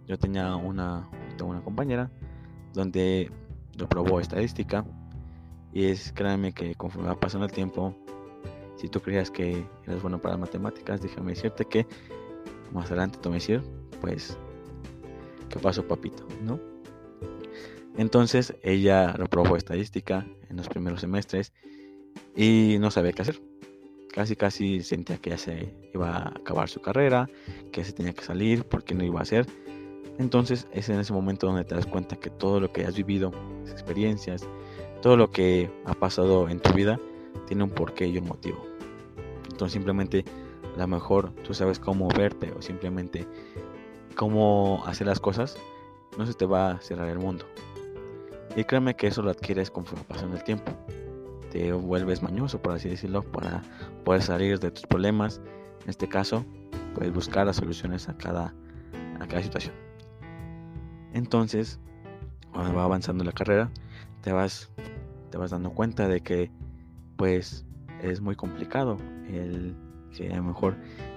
Yo 0.08 0.18
tenía 0.18 0.56
una, 0.56 1.10
una 1.44 1.64
compañera 1.64 2.12
donde 2.74 3.32
yo 3.76 3.88
probó 3.90 4.20
estadística 4.20 4.86
y 5.74 5.86
es, 5.86 6.12
créanme 6.14 6.54
que 6.54 6.76
conforme 6.76 7.10
va 7.10 7.20
pasando 7.20 7.46
el 7.46 7.52
tiempo, 7.52 7.96
si 8.78 8.88
tú 8.88 9.02
creías 9.02 9.32
que 9.32 9.66
eres 9.86 10.02
bueno 10.02 10.22
para 10.22 10.38
matemáticas, 10.38 11.02
déjame 11.02 11.34
decirte 11.34 11.66
que 11.66 11.88
más 12.72 12.88
adelante 12.88 13.18
te 13.22 13.30
voy 13.30 13.38
a 13.38 13.40
decir, 13.40 13.62
pues, 14.02 14.38
¿qué 15.50 15.60
pasó 15.60 15.88
papito? 15.88 16.28
¿No? 16.44 16.60
Entonces 17.98 18.56
ella 18.62 19.14
reprobó 19.14 19.56
estadística 19.56 20.26
en 20.50 20.58
los 20.58 20.68
primeros 20.68 21.02
semestres 21.02 21.54
y 22.36 22.78
no 22.80 22.92
sabía 22.92 23.14
qué 23.14 23.22
hacer. 23.22 23.42
Casi 24.16 24.38
casi 24.38 24.82
sentía 24.82 25.18
que 25.18 25.32
ya 25.32 25.38
se 25.38 25.74
iba 25.94 26.10
a 26.10 26.30
acabar 26.30 26.70
su 26.70 26.80
carrera, 26.80 27.30
que 27.74 27.84
se 27.84 27.92
tenía 27.92 28.14
que 28.14 28.24
salir 28.24 28.64
porque 28.64 28.96
no 28.96 29.04
iba 29.04 29.20
a 29.20 29.24
hacer. 29.24 29.46
Entonces 30.18 30.68
es 30.72 30.88
en 30.88 31.02
ese 31.02 31.12
momento 31.12 31.48
donde 31.48 31.66
te 31.66 31.76
das 31.76 31.86
cuenta 31.86 32.16
que 32.16 32.30
todo 32.30 32.62
lo 32.62 32.72
que 32.72 32.86
has 32.86 32.96
vivido, 32.96 33.32
las 33.64 33.74
experiencias, 33.74 34.48
todo 35.02 35.18
lo 35.18 35.32
que 35.32 35.70
ha 35.84 35.94
pasado 35.94 36.48
en 36.48 36.62
tu 36.62 36.72
vida 36.72 36.98
tiene 37.46 37.66
un 37.66 37.70
porqué 37.70 38.08
y 38.08 38.18
un 38.18 38.26
motivo. 38.26 38.66
Entonces 39.52 39.74
simplemente 39.74 40.24
a 40.76 40.80
lo 40.80 40.88
mejor 40.88 41.34
tú 41.44 41.54
sabes 41.54 41.78
cómo 41.78 42.08
verte 42.08 42.54
o 42.58 42.62
simplemente 42.62 43.28
cómo 44.16 44.82
hacer 44.86 45.08
las 45.08 45.20
cosas, 45.20 45.58
no 46.18 46.26
se 46.26 46.34
te 46.34 46.46
va 46.46 46.72
a 46.72 46.80
cerrar 46.80 47.10
el 47.10 47.20
mundo. 47.20 47.46
Y 48.56 48.64
créeme 48.64 48.96
que 48.96 49.08
eso 49.08 49.22
lo 49.22 49.32
adquieres 49.32 49.70
conforme 49.70 50.06
pasa 50.06 50.26
el 50.26 50.44
tiempo. 50.46 50.72
Te 51.56 51.72
vuelves 51.72 52.22
mañoso, 52.22 52.62
por 52.62 52.74
así 52.74 52.90
decirlo, 52.90 53.24
para 53.24 53.62
poder 54.04 54.22
salir 54.22 54.60
de 54.60 54.72
tus 54.72 54.86
problemas. 54.86 55.40
En 55.84 55.90
este 55.90 56.10
caso, 56.10 56.44
puedes 56.94 57.14
buscar 57.14 57.46
las 57.46 57.56
soluciones 57.56 58.10
a 58.10 58.18
cada, 58.18 58.54
a 59.22 59.26
cada 59.26 59.42
situación. 59.42 59.74
Entonces, 61.14 61.80
cuando 62.52 62.74
va 62.74 62.84
avanzando 62.84 63.24
la 63.24 63.32
carrera, 63.32 63.72
te 64.20 64.34
vas, 64.34 64.70
te 65.32 65.38
vas 65.38 65.52
dando 65.52 65.70
cuenta 65.70 66.10
de 66.10 66.20
que, 66.20 66.52
pues, 67.16 67.66
es 68.02 68.20
muy 68.20 68.36
complicado 68.36 68.98
el 69.30 69.78
que 70.12 70.34
a 70.34 70.36
lo 70.36 70.44
mejor 70.44 70.76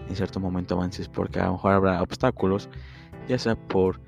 en 0.08 0.14
cierto 0.14 0.38
momento 0.38 0.76
avances, 0.76 1.08
porque 1.08 1.40
a 1.40 1.46
lo 1.46 1.54
mejor 1.54 1.72
habrá 1.72 2.00
obstáculos, 2.00 2.68
ya 3.26 3.40
sea 3.40 3.56
por 3.56 4.00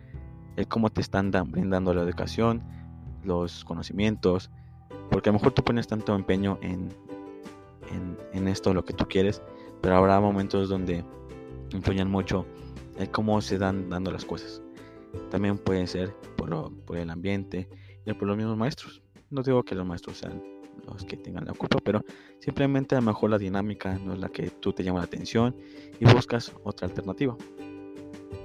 el 0.55 0.69
cómo 0.69 0.91
te 0.91 1.01
están 1.01 1.33
brindando 1.51 1.93
la 1.93 2.03
educación, 2.03 2.63
los 3.25 3.65
conocimientos, 3.65 4.49
porque 5.11 5.29
a 5.29 5.33
lo 5.33 5.39
mejor 5.39 5.53
tú 5.53 5.63
pones 5.63 5.87
tanto 5.87 6.15
empeño 6.15 6.59
en, 6.63 6.89
en, 8.33 8.49
esto, 8.49 8.73
lo 8.73 8.85
que 8.85 8.93
tú 8.93 9.07
quieres, 9.07 9.43
pero 9.81 9.97
habrá 9.97 10.21
momentos 10.21 10.69
donde 10.69 11.05
influyen 11.73 12.11
mucho 12.11 12.47
en 12.99 13.07
cómo 13.07 13.41
se 13.41 13.59
dan 13.59 13.91
dando 13.91 14.11
las 14.11 14.25
cosas. 14.25 14.63
También 15.31 15.59
puede 15.59 15.87
ser 15.87 16.15
por, 16.37 16.73
por 16.85 16.97
el 16.97 17.11
ambiente 17.11 17.69
y 18.05 18.13
por 18.13 18.29
los 18.29 18.37
mismos 18.37 18.57
maestros. 18.57 19.03
No 19.31 19.43
digo 19.43 19.63
que 19.63 19.75
los 19.75 19.87
maestros 19.87 20.19
sean 20.19 20.43
los 20.87 21.05
que 21.05 21.17
tengan 21.17 21.45
la 21.45 21.53
culpa, 21.53 21.79
pero 21.83 22.03
simplemente 22.39 22.95
a 22.95 23.01
lo 23.01 23.07
mejor 23.07 23.31
la 23.31 23.39
dinámica 23.39 23.99
no 23.99 24.15
es 24.15 24.19
la 24.19 24.29
que 24.29 24.51
tú 24.51 24.73
te 24.73 24.83
llama 24.83 25.01
la 25.01 25.05
atención 25.05 25.55
y 25.99 26.05
buscas 26.07 26.53
otra 26.65 26.89
alternativa. 26.89 27.37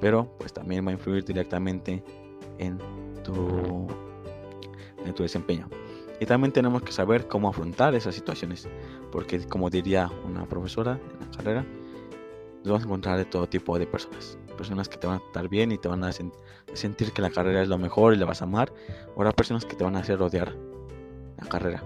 Pero 0.01 0.35
pues 0.39 0.53
también 0.53 0.85
va 0.85 0.89
a 0.89 0.93
influir 0.93 1.23
directamente 1.23 2.03
en 2.57 2.77
tu 3.23 3.87
en 5.05 5.13
tu 5.13 5.23
desempeño. 5.23 5.69
Y 6.19 6.25
también 6.25 6.51
tenemos 6.51 6.81
que 6.81 6.91
saber 6.91 7.27
cómo 7.27 7.49
afrontar 7.49 7.93
esas 7.93 8.15
situaciones, 8.15 8.67
porque 9.11 9.45
como 9.47 9.69
diría 9.69 10.09
una 10.25 10.45
profesora 10.45 10.99
en 11.13 11.19
la 11.19 11.37
carrera, 11.37 11.65
nos 12.63 12.71
vamos 12.71 12.83
a 12.83 12.85
encontrar 12.85 13.17
de 13.17 13.25
todo 13.25 13.47
tipo 13.47 13.77
de 13.77 13.85
personas. 13.85 14.37
Personas 14.57 14.87
que 14.87 14.97
te 14.97 15.07
van 15.07 15.17
a 15.17 15.19
tratar 15.19 15.49
bien 15.49 15.71
y 15.71 15.77
te 15.77 15.87
van 15.87 16.03
a 16.03 16.11
sentir 16.73 17.11
que 17.11 17.21
la 17.21 17.29
carrera 17.29 17.61
es 17.61 17.67
lo 17.67 17.77
mejor 17.77 18.13
y 18.13 18.17
le 18.17 18.25
vas 18.25 18.41
a 18.41 18.45
amar. 18.45 18.71
O 19.15 19.21
habrá 19.21 19.33
personas 19.33 19.65
que 19.65 19.75
te 19.75 19.83
van 19.83 19.95
a 19.95 19.99
hacer 19.99 20.21
odiar 20.21 20.55
la 21.37 21.47
carrera. 21.47 21.83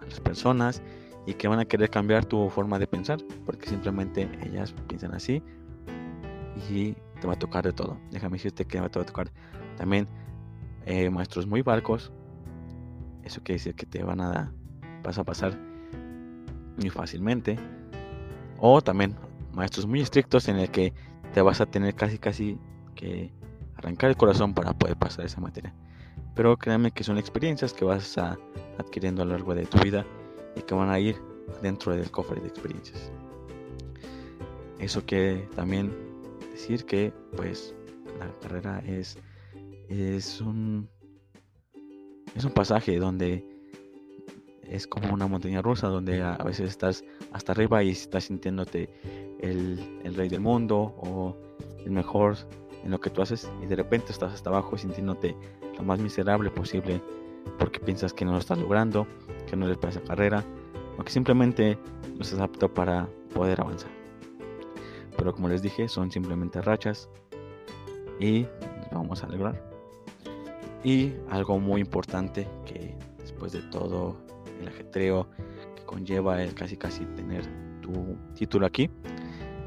A 0.00 0.04
las 0.04 0.20
personas 0.20 0.82
y 1.24 1.34
que 1.34 1.46
van 1.46 1.60
a 1.60 1.64
querer 1.64 1.88
cambiar 1.88 2.24
tu 2.24 2.50
forma 2.50 2.78
de 2.80 2.88
pensar, 2.88 3.18
porque 3.46 3.68
simplemente 3.68 4.28
ellas 4.44 4.74
piensan 4.88 5.14
así 5.14 5.40
y 6.68 6.94
te 7.20 7.26
va 7.26 7.34
a 7.34 7.38
tocar 7.38 7.64
de 7.64 7.72
todo. 7.72 7.96
Déjame 8.10 8.36
decirte 8.36 8.64
que 8.64 8.80
te 8.80 8.98
va 8.98 9.02
a 9.02 9.06
tocar 9.06 9.30
también 9.76 10.08
eh, 10.84 11.08
maestros 11.10 11.46
muy 11.46 11.62
barcos 11.62 12.12
eso 13.24 13.40
quiere 13.42 13.58
decir 13.58 13.74
que 13.74 13.86
te 13.86 14.02
van 14.02 14.20
a 14.20 14.28
dar, 14.28 14.52
vas 15.02 15.18
a 15.18 15.24
pasar 15.24 15.58
muy 16.76 16.90
fácilmente. 16.90 17.58
O 18.58 18.80
también 18.80 19.16
maestros 19.52 19.86
muy 19.86 20.00
estrictos 20.00 20.48
en 20.48 20.56
el 20.58 20.70
que 20.70 20.92
te 21.32 21.42
vas 21.42 21.60
a 21.60 21.66
tener 21.66 21.94
casi 21.94 22.18
casi 22.18 22.58
que 22.94 23.32
arrancar 23.76 24.10
el 24.10 24.16
corazón 24.16 24.54
para 24.54 24.72
poder 24.72 24.96
pasar 24.96 25.24
esa 25.24 25.40
materia. 25.40 25.74
Pero 26.34 26.56
créanme 26.56 26.92
que 26.92 27.04
son 27.04 27.18
experiencias 27.18 27.72
que 27.72 27.84
vas 27.84 28.16
a 28.18 28.38
adquiriendo 28.78 29.22
a 29.22 29.24
lo 29.24 29.32
largo 29.32 29.54
de 29.54 29.66
tu 29.66 29.78
vida 29.78 30.06
y 30.56 30.62
que 30.62 30.74
van 30.74 30.90
a 30.90 30.98
ir 30.98 31.16
dentro 31.60 31.94
del 31.94 32.10
cofre 32.10 32.40
de 32.40 32.48
experiencias. 32.48 33.10
Eso 34.78 35.04
quiere 35.04 35.46
también 35.54 35.92
decir 36.52 36.84
que 36.84 37.12
pues 37.36 37.74
la 38.18 38.28
carrera 38.40 38.80
es, 38.86 39.18
es 39.88 40.40
un 40.40 40.88
es 42.34 42.44
un 42.44 42.52
pasaje 42.52 42.98
donde 42.98 43.44
es 44.62 44.86
como 44.86 45.12
una 45.12 45.26
montaña 45.26 45.60
rusa 45.60 45.88
donde 45.88 46.22
a 46.22 46.38
veces 46.38 46.70
estás 46.70 47.04
hasta 47.32 47.52
arriba 47.52 47.82
y 47.82 47.90
estás 47.90 48.24
sintiéndote 48.24 48.88
el, 49.40 50.00
el 50.02 50.14
rey 50.14 50.28
del 50.28 50.40
mundo 50.40 50.94
o 50.98 51.36
el 51.84 51.90
mejor 51.90 52.36
en 52.84 52.90
lo 52.90 53.00
que 53.00 53.10
tú 53.10 53.22
haces 53.22 53.50
y 53.62 53.66
de 53.66 53.76
repente 53.76 54.12
estás 54.12 54.32
hasta 54.32 54.50
abajo 54.50 54.78
sintiéndote 54.78 55.36
lo 55.76 55.82
más 55.82 56.00
miserable 56.00 56.50
posible 56.50 57.02
porque 57.58 57.80
piensas 57.80 58.12
que 58.12 58.24
no 58.24 58.32
lo 58.32 58.38
estás 58.38 58.58
logrando, 58.58 59.06
que 59.48 59.56
no 59.56 59.66
le 59.66 59.76
pasa 59.76 60.00
carrera 60.00 60.44
o 60.98 61.04
que 61.04 61.12
simplemente 61.12 61.78
no 62.14 62.22
estás 62.22 62.40
apto 62.40 62.72
para 62.72 63.08
poder 63.34 63.60
avanzar. 63.60 63.90
Pero 65.16 65.34
como 65.34 65.48
les 65.48 65.62
dije, 65.62 65.88
son 65.88 66.10
simplemente 66.10 66.62
rachas 66.62 67.08
y 68.18 68.46
vamos 68.90 69.22
a 69.22 69.28
lograr. 69.28 69.71
Y 70.84 71.12
algo 71.30 71.58
muy 71.58 71.80
importante 71.80 72.48
que 72.66 72.96
después 73.18 73.52
de 73.52 73.62
todo 73.62 74.16
el 74.60 74.68
ajetreo 74.68 75.28
que 75.76 75.84
conlleva 75.84 76.42
el 76.42 76.54
casi 76.54 76.76
casi 76.76 77.04
tener 77.06 77.46
tu 77.80 78.16
título 78.34 78.66
aquí, 78.66 78.90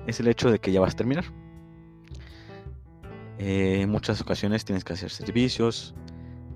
es 0.07 0.19
el 0.19 0.27
hecho 0.27 0.51
de 0.51 0.59
que 0.59 0.71
ya 0.71 0.81
vas 0.81 0.93
a 0.93 0.97
terminar. 0.97 1.25
Eh, 3.37 3.81
en 3.81 3.89
muchas 3.89 4.21
ocasiones 4.21 4.63
tienes 4.63 4.83
que 4.83 4.93
hacer 4.93 5.09
servicios 5.09 5.93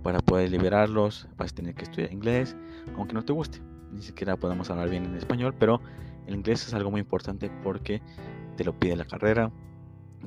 para 0.03 0.19
poder 0.19 0.49
liberarlos, 0.49 1.27
vas 1.37 1.51
a 1.51 1.55
tener 1.55 1.75
que 1.75 1.83
estudiar 1.83 2.11
inglés, 2.11 2.55
aunque 2.95 3.13
no 3.13 3.23
te 3.23 3.33
guste. 3.33 3.61
Ni 3.91 4.01
siquiera 4.01 4.37
podemos 4.37 4.69
hablar 4.69 4.89
bien 4.89 5.05
en 5.05 5.15
español, 5.15 5.55
pero 5.57 5.81
el 6.27 6.35
inglés 6.35 6.67
es 6.67 6.73
algo 6.73 6.91
muy 6.91 7.01
importante 7.01 7.49
porque 7.63 8.01
te 8.55 8.63
lo 8.63 8.77
pide 8.77 8.95
la 8.95 9.05
carrera, 9.05 9.51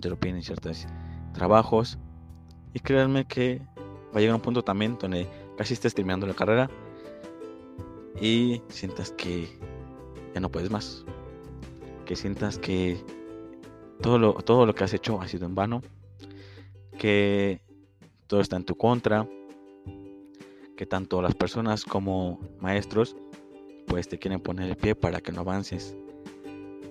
te 0.01 0.11
lo 0.11 0.19
piden 0.19 0.37
en 0.37 0.43
ciertos 0.43 0.87
trabajos. 1.33 1.99
Y 2.75 2.81
créanme 2.81 3.27
que 3.27 3.63
va 4.15 4.19
a 4.19 4.21
llegar 4.21 4.35
un 4.35 4.43
punto 4.43 4.63
también 4.63 4.97
donde 5.01 5.27
casi 5.57 5.75
estés 5.75 5.95
terminando 5.95 6.27
la 6.27 6.35
carrera 6.35 6.71
y 8.21 8.63
sientas 8.69 9.13
que 9.13 9.49
ya 10.35 10.41
no 10.41 10.51
puedes 10.51 10.71
más. 10.71 11.05
Que 12.05 12.17
sientas 12.17 12.59
que 12.59 13.03
todo 14.01 14.19
lo, 14.19 14.35
todo 14.35 14.67
lo 14.67 14.75
que 14.75 14.85
has 14.85 14.93
hecho 14.93 15.21
ha 15.21 15.29
sido 15.29 15.47
en 15.47 15.55
vano 15.55 15.83
que 17.03 17.61
todo 18.29 18.41
está 18.41 18.57
en 18.57 18.65
tu 18.65 18.77
contra, 18.77 19.29
que 20.77 20.87
tanto 20.87 21.21
las 21.21 21.35
personas 21.35 21.85
como 21.85 22.39
maestros 22.61 23.17
pues 23.87 24.09
te 24.09 24.19
quieren 24.19 24.41
poner 24.41 24.71
el 24.71 24.77
pie 24.77 24.95
para 24.95 25.21
que 25.21 25.33
no 25.33 25.41
avances. 25.41 25.97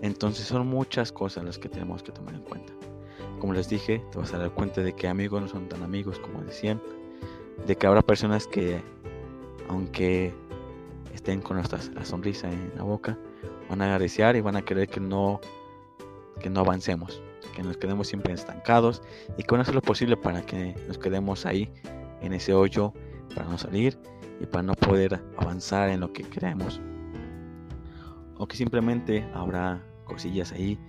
Entonces 0.01 0.45
son 0.45 0.67
muchas 0.67 1.11
cosas 1.11 1.45
las 1.45 1.57
que 1.57 1.69
tenemos 1.69 2.03
que 2.03 2.11
tomar 2.11 2.35
en 2.35 2.41
cuenta. 2.41 2.73
Como 3.39 3.53
les 3.53 3.69
dije, 3.69 4.03
te 4.11 4.17
vas 4.17 4.33
a 4.33 4.37
dar 4.37 4.51
cuenta 4.51 4.81
de 4.81 4.93
que 4.93 5.07
amigos 5.07 5.41
no 5.41 5.47
son 5.47 5.69
tan 5.69 5.81
amigos 5.81 6.19
como 6.19 6.43
decían, 6.43 6.81
de 7.65 7.75
que 7.75 7.87
habrá 7.87 8.01
personas 8.01 8.47
que 8.47 8.81
aunque 9.69 10.33
estén 11.13 11.41
con 11.41 11.57
nuestra 11.57 11.79
la 11.93 12.05
sonrisa 12.05 12.51
en 12.51 12.71
la 12.75 12.83
boca, 12.83 13.17
van 13.69 13.81
a 13.81 13.85
agradecer 13.85 14.35
y 14.35 14.41
van 14.41 14.55
a 14.55 14.61
querer 14.61 14.87
que 14.87 14.99
no 14.99 15.39
que 16.39 16.49
no 16.49 16.61
avancemos 16.61 17.21
que 17.51 17.63
nos 17.63 17.77
quedemos 17.77 18.07
siempre 18.07 18.33
estancados 18.33 19.01
y 19.37 19.43
que 19.43 19.51
van 19.51 19.59
a 19.59 19.63
hacer 19.63 19.75
lo 19.75 19.81
posible 19.81 20.17
para 20.17 20.41
que 20.41 20.75
nos 20.87 20.97
quedemos 20.97 21.45
ahí 21.45 21.69
en 22.21 22.33
ese 22.33 22.53
hoyo 22.53 22.93
para 23.35 23.47
no 23.47 23.57
salir 23.57 23.97
y 24.39 24.45
para 24.45 24.63
no 24.63 24.73
poder 24.73 25.21
avanzar 25.37 25.89
en 25.89 25.99
lo 25.99 26.11
que 26.11 26.23
queremos. 26.23 26.81
O 28.37 28.47
que 28.47 28.57
simplemente 28.57 29.27
habrá 29.33 29.83
cosillas 30.05 30.51
ahí, 30.51 30.79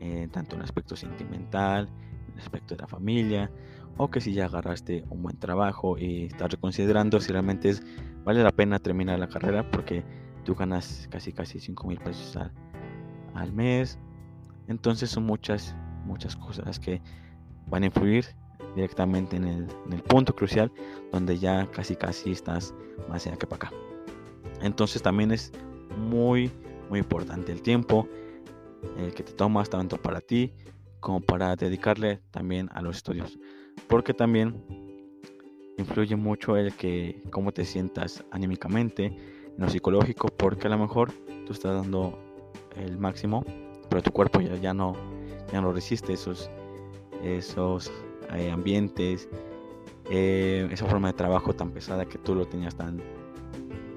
eh, 0.00 0.28
tanto 0.32 0.56
en 0.56 0.62
aspecto 0.62 0.96
sentimental, 0.96 1.88
aspecto 2.38 2.74
de 2.74 2.82
la 2.82 2.88
familia, 2.88 3.50
o 3.96 4.10
que 4.10 4.20
si 4.20 4.32
ya 4.32 4.46
agarraste 4.46 5.04
un 5.10 5.22
buen 5.22 5.36
trabajo 5.36 5.98
y 5.98 6.26
estás 6.26 6.50
reconsiderando 6.50 7.20
si 7.20 7.32
realmente 7.32 7.68
es, 7.68 7.82
vale 8.24 8.42
la 8.42 8.52
pena 8.52 8.78
terminar 8.78 9.18
la 9.18 9.28
carrera 9.28 9.68
porque 9.70 10.04
tú 10.44 10.54
ganas 10.54 11.08
casi 11.10 11.32
casi 11.32 11.58
5 11.58 11.86
mil 11.88 11.98
pesos 11.98 12.36
al, 12.36 12.52
al 13.34 13.52
mes. 13.52 13.98
Entonces 14.68 15.10
son 15.10 15.24
muchas 15.24 15.74
muchas 16.04 16.34
cosas 16.36 16.80
que 16.80 17.00
van 17.66 17.82
a 17.82 17.86
influir 17.86 18.24
directamente 18.74 19.36
en 19.36 19.44
el, 19.44 20.02
punto 20.08 20.34
crucial 20.34 20.72
donde 21.12 21.38
ya 21.38 21.68
casi 21.70 21.94
casi 21.94 22.32
estás 22.32 22.74
más 23.08 23.26
allá 23.26 23.36
que 23.36 23.46
para 23.46 23.68
acá. 23.68 23.76
Entonces 24.62 25.02
también 25.02 25.30
es 25.30 25.52
muy 25.96 26.50
muy 26.88 27.00
importante 27.00 27.52
el 27.52 27.60
tiempo 27.60 28.08
el 28.96 29.12
que 29.12 29.22
te 29.22 29.32
tomas 29.32 29.68
tanto 29.68 30.00
para 30.00 30.20
ti 30.20 30.52
como 31.00 31.20
para 31.20 31.54
dedicarle 31.56 32.20
también 32.30 32.68
a 32.72 32.82
los 32.82 32.96
estudios 32.96 33.38
porque 33.86 34.14
también 34.14 34.64
influye 35.78 36.16
mucho 36.16 36.56
el 36.56 36.74
que 36.74 37.22
cómo 37.30 37.52
te 37.52 37.64
sientas 37.64 38.24
anímicamente 38.30 39.06
en 39.06 39.54
lo 39.58 39.68
psicológico 39.68 40.28
porque 40.28 40.66
a 40.66 40.70
lo 40.70 40.78
mejor 40.78 41.12
tú 41.46 41.52
estás 41.52 41.74
dando 41.74 42.18
el 42.76 42.98
máximo 42.98 43.44
pero 43.88 44.02
tu 44.02 44.10
cuerpo 44.10 44.40
ya, 44.40 44.56
ya 44.56 44.74
no 44.74 44.94
ya 45.52 45.60
no 45.60 45.72
resiste 45.72 46.12
esos, 46.12 46.50
esos 47.22 47.90
eh, 48.34 48.50
ambientes, 48.50 49.28
eh, 50.10 50.68
esa 50.70 50.86
forma 50.86 51.08
de 51.08 51.14
trabajo 51.14 51.54
tan 51.54 51.70
pesada 51.70 52.04
que 52.04 52.18
tú 52.18 52.34
lo 52.34 52.46
tenías 52.46 52.74
tan, 52.76 53.00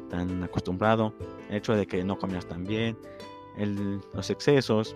tan 0.10 0.44
acostumbrado, 0.44 1.14
el 1.50 1.58
hecho 1.58 1.76
de 1.76 1.86
que 1.86 2.04
no 2.04 2.18
comías 2.18 2.46
tan 2.46 2.64
bien, 2.64 2.98
los 4.14 4.30
excesos, 4.30 4.96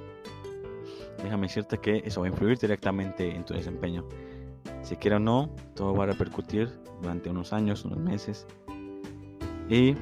déjame 1.23 1.47
decirte 1.47 1.78
que 1.78 2.01
eso 2.06 2.21
va 2.21 2.28
a 2.28 2.30
influir 2.30 2.58
directamente 2.58 3.36
en 3.36 3.45
tu 3.45 3.54
desempeño. 3.54 4.08
Si 4.82 4.95
quiero 4.95 5.17
o 5.17 5.19
no, 5.19 5.49
todo 5.75 5.93
va 5.93 6.04
a 6.04 6.08
repercutir 6.08 6.69
durante 7.01 7.30
unos 7.30 7.54
años, 7.54 7.86
unos 7.86 7.99
meses. 7.99 8.47
Y 9.69 9.95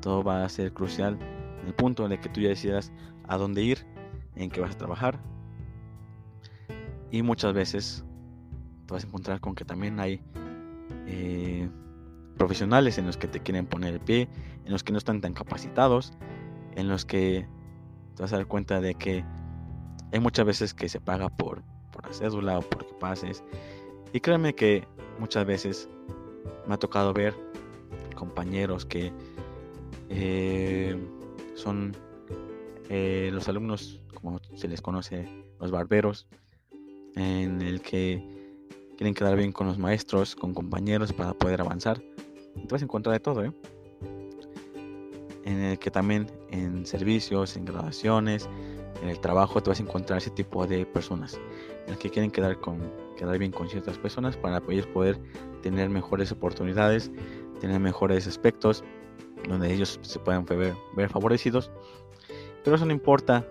todo 0.00 0.22
va 0.22 0.44
a 0.44 0.48
ser 0.48 0.72
crucial 0.72 1.18
en 1.60 1.68
el 1.68 1.74
punto 1.74 2.06
en 2.06 2.12
el 2.12 2.20
que 2.20 2.28
tú 2.28 2.40
ya 2.40 2.48
decidas 2.48 2.92
a 3.26 3.36
dónde 3.36 3.62
ir, 3.62 3.86
en 4.36 4.50
qué 4.50 4.60
vas 4.60 4.74
a 4.74 4.78
trabajar, 4.78 5.20
y 7.10 7.22
muchas 7.22 7.52
veces 7.54 8.04
te 8.86 8.94
vas 8.94 9.04
a 9.04 9.06
encontrar 9.06 9.40
con 9.40 9.54
que 9.54 9.64
también 9.64 9.98
hay 10.00 10.20
eh, 11.06 11.68
profesionales 12.36 12.98
en 12.98 13.06
los 13.06 13.16
que 13.16 13.28
te 13.28 13.40
quieren 13.40 13.66
poner 13.66 13.94
el 13.94 14.00
pie, 14.00 14.28
en 14.64 14.72
los 14.72 14.82
que 14.82 14.92
no 14.92 14.98
están 14.98 15.20
tan 15.20 15.32
capacitados, 15.32 16.12
en 16.76 16.88
los 16.88 17.04
que 17.04 17.46
te 18.14 18.22
vas 18.22 18.32
a 18.32 18.36
dar 18.36 18.46
cuenta 18.46 18.80
de 18.80 18.94
que 18.94 19.24
hay 20.12 20.20
muchas 20.20 20.46
veces 20.46 20.74
que 20.74 20.88
se 20.88 21.00
paga 21.00 21.28
por, 21.28 21.62
por 21.92 22.06
la 22.06 22.12
cédula 22.12 22.58
o 22.58 22.62
por 22.62 22.86
que 22.86 22.94
pases. 22.94 23.42
Y 24.12 24.20
créeme 24.20 24.54
que 24.54 24.86
muchas 25.18 25.44
veces 25.44 25.88
me 26.66 26.74
ha 26.74 26.78
tocado 26.78 27.12
ver 27.12 27.34
compañeros 28.14 28.84
que 28.84 29.12
eh, 30.08 30.96
son 31.54 31.96
eh, 32.88 33.30
los 33.32 33.48
alumnos, 33.48 34.00
como 34.14 34.40
se 34.54 34.68
les 34.68 34.80
conoce, 34.80 35.28
los 35.60 35.70
barberos, 35.70 36.26
en 37.16 37.62
el 37.62 37.80
que 37.80 38.22
quieren 38.96 39.14
quedar 39.14 39.36
bien 39.36 39.52
con 39.52 39.66
los 39.66 39.78
maestros, 39.78 40.34
con 40.34 40.54
compañeros 40.54 41.12
para 41.12 41.34
poder 41.34 41.60
avanzar. 41.60 42.00
Te 42.00 42.68
vas 42.68 42.82
a 42.82 42.84
encontrar 42.84 43.12
de 43.12 43.20
todo, 43.20 43.44
¿eh? 43.44 43.52
En 45.44 45.60
el 45.60 45.78
que 45.78 45.90
también 45.90 46.26
en 46.50 46.84
servicios, 46.84 47.56
en 47.56 47.64
graduaciones, 47.64 48.48
en 49.02 49.08
el 49.08 49.20
trabajo 49.20 49.62
te 49.62 49.70
vas 49.70 49.80
a 49.80 49.82
encontrar 49.82 50.18
ese 50.18 50.30
tipo 50.30 50.66
de 50.66 50.84
personas, 50.86 51.38
el 51.86 51.96
que 51.98 52.10
quieren 52.10 52.30
quedar, 52.30 52.58
con, 52.60 52.78
quedar 53.16 53.38
bien 53.38 53.52
con 53.52 53.68
ciertas 53.68 53.98
personas 53.98 54.36
para 54.36 54.60
poder, 54.60 54.92
poder 54.92 55.18
tener 55.62 55.88
mejores 55.88 56.32
oportunidades, 56.32 57.10
tener 57.60 57.80
mejores 57.80 58.26
aspectos, 58.26 58.84
donde 59.48 59.72
ellos 59.72 59.98
se 60.02 60.18
puedan 60.18 60.44
ver, 60.44 61.08
favorecidos. 61.08 61.70
Pero 62.64 62.76
eso 62.76 62.84
no 62.84 62.92
importa 62.92 63.46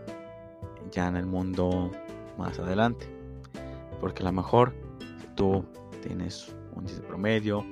ya 0.91 1.07
en 1.07 1.15
el 1.15 1.25
mundo 1.25 1.91
más 2.37 2.59
adelante. 2.59 3.07
Porque 4.01 4.21
a 4.21 4.25
lo 4.25 4.31
mejor 4.31 4.73
tú 5.35 5.65
tienes 6.01 6.55
un 6.75 6.85
promedio 7.07 7.65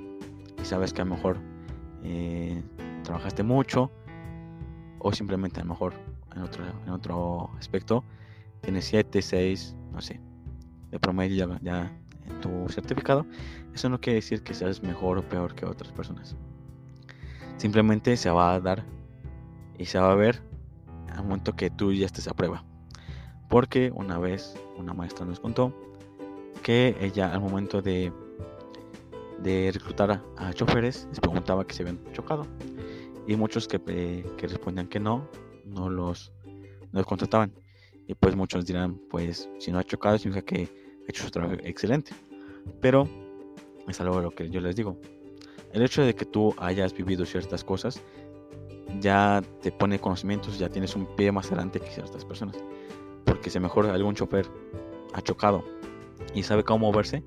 y 0.59 0.65
sabes 0.65 0.93
que 0.93 1.01
a 1.01 1.05
lo 1.05 1.15
mejor 1.15 1.37
eh, 2.03 2.63
trabajaste 3.03 3.43
mucho 3.43 3.91
o 4.99 5.11
simplemente 5.11 5.59
a 5.59 5.63
lo 5.63 5.69
mejor 5.69 5.93
en 6.35 6.41
otro, 6.41 6.63
en 6.85 6.89
otro 6.91 7.49
aspecto 7.57 8.03
tienes 8.61 8.85
7, 8.85 9.21
6, 9.21 9.75
no 9.91 10.01
sé, 10.01 10.19
de 10.91 10.99
promedio 10.99 11.57
ya, 11.61 11.91
en 12.25 12.41
tu 12.41 12.67
certificado, 12.69 13.25
eso 13.73 13.89
no 13.89 14.01
quiere 14.01 14.15
decir 14.15 14.41
que 14.41 14.53
seas 14.53 14.81
mejor 14.81 15.19
o 15.19 15.29
peor 15.29 15.53
que 15.53 15.65
otras 15.65 15.91
personas. 15.91 16.35
Simplemente 17.57 18.17
se 18.17 18.29
va 18.29 18.55
a 18.55 18.59
dar 18.59 18.83
y 19.77 19.85
se 19.85 19.99
va 19.99 20.11
a 20.11 20.15
ver 20.15 20.41
al 21.11 21.23
momento 21.23 21.55
que 21.55 21.69
tú 21.69 21.93
ya 21.93 22.07
estés 22.07 22.27
a 22.27 22.33
prueba. 22.33 22.63
Porque 23.49 23.91
una 23.93 24.17
vez 24.17 24.55
una 24.77 24.93
maestra 24.93 25.25
nos 25.25 25.39
contó 25.39 25.73
que 26.63 26.97
ella 26.99 27.31
al 27.31 27.41
momento 27.41 27.81
de, 27.81 28.11
de 29.43 29.71
reclutar 29.71 30.23
a, 30.37 30.53
choferes 30.53 31.07
les 31.09 31.19
preguntaba 31.19 31.65
que 31.65 31.75
se 31.75 31.83
habían 31.83 31.99
chocado 32.13 32.47
y 33.27 33.35
muchos 33.35 33.67
que, 33.67 33.79
eh, 33.87 34.25
que 34.37 34.47
respondían 34.47 34.87
que 34.87 34.99
no, 34.99 35.27
no 35.65 35.89
los, 35.89 36.31
no 36.45 36.99
los 36.99 37.05
contrataban. 37.05 37.53
Y 38.07 38.13
pues 38.13 38.35
muchos 38.35 38.65
dirán, 38.65 38.99
pues 39.09 39.49
si 39.59 39.71
no 39.71 39.79
ha 39.79 39.83
chocado 39.83 40.17
significa 40.17 40.45
que 40.45 40.63
ha 40.63 41.09
hecho 41.09 41.23
su 41.23 41.31
trabajo 41.31 41.55
excelente. 41.63 42.13
Pero 42.81 43.07
es 43.87 43.99
algo 43.99 44.17
de 44.17 44.23
lo 44.23 44.31
que 44.31 44.49
yo 44.49 44.61
les 44.61 44.75
digo. 44.75 44.97
El 45.73 45.81
hecho 45.81 46.03
de 46.03 46.15
que 46.15 46.25
tú 46.25 46.53
hayas 46.57 46.93
vivido 46.93 47.25
ciertas 47.25 47.63
cosas 47.63 48.01
ya 48.99 49.43
te 49.61 49.71
pone 49.71 49.99
conocimientos, 49.99 50.57
ya 50.57 50.69
tienes 50.69 50.95
un 50.95 51.05
pie 51.15 51.31
más 51.31 51.47
adelante 51.47 51.79
que 51.79 51.89
ciertas 51.89 52.23
personas. 52.23 52.55
Porque 53.25 53.49
si 53.49 53.59
mejor 53.59 53.87
algún 53.87 54.15
chofer 54.15 54.47
ha 55.13 55.21
chocado 55.21 55.63
y 56.33 56.43
sabe 56.43 56.63
cómo 56.63 56.87
moverse 56.87 57.23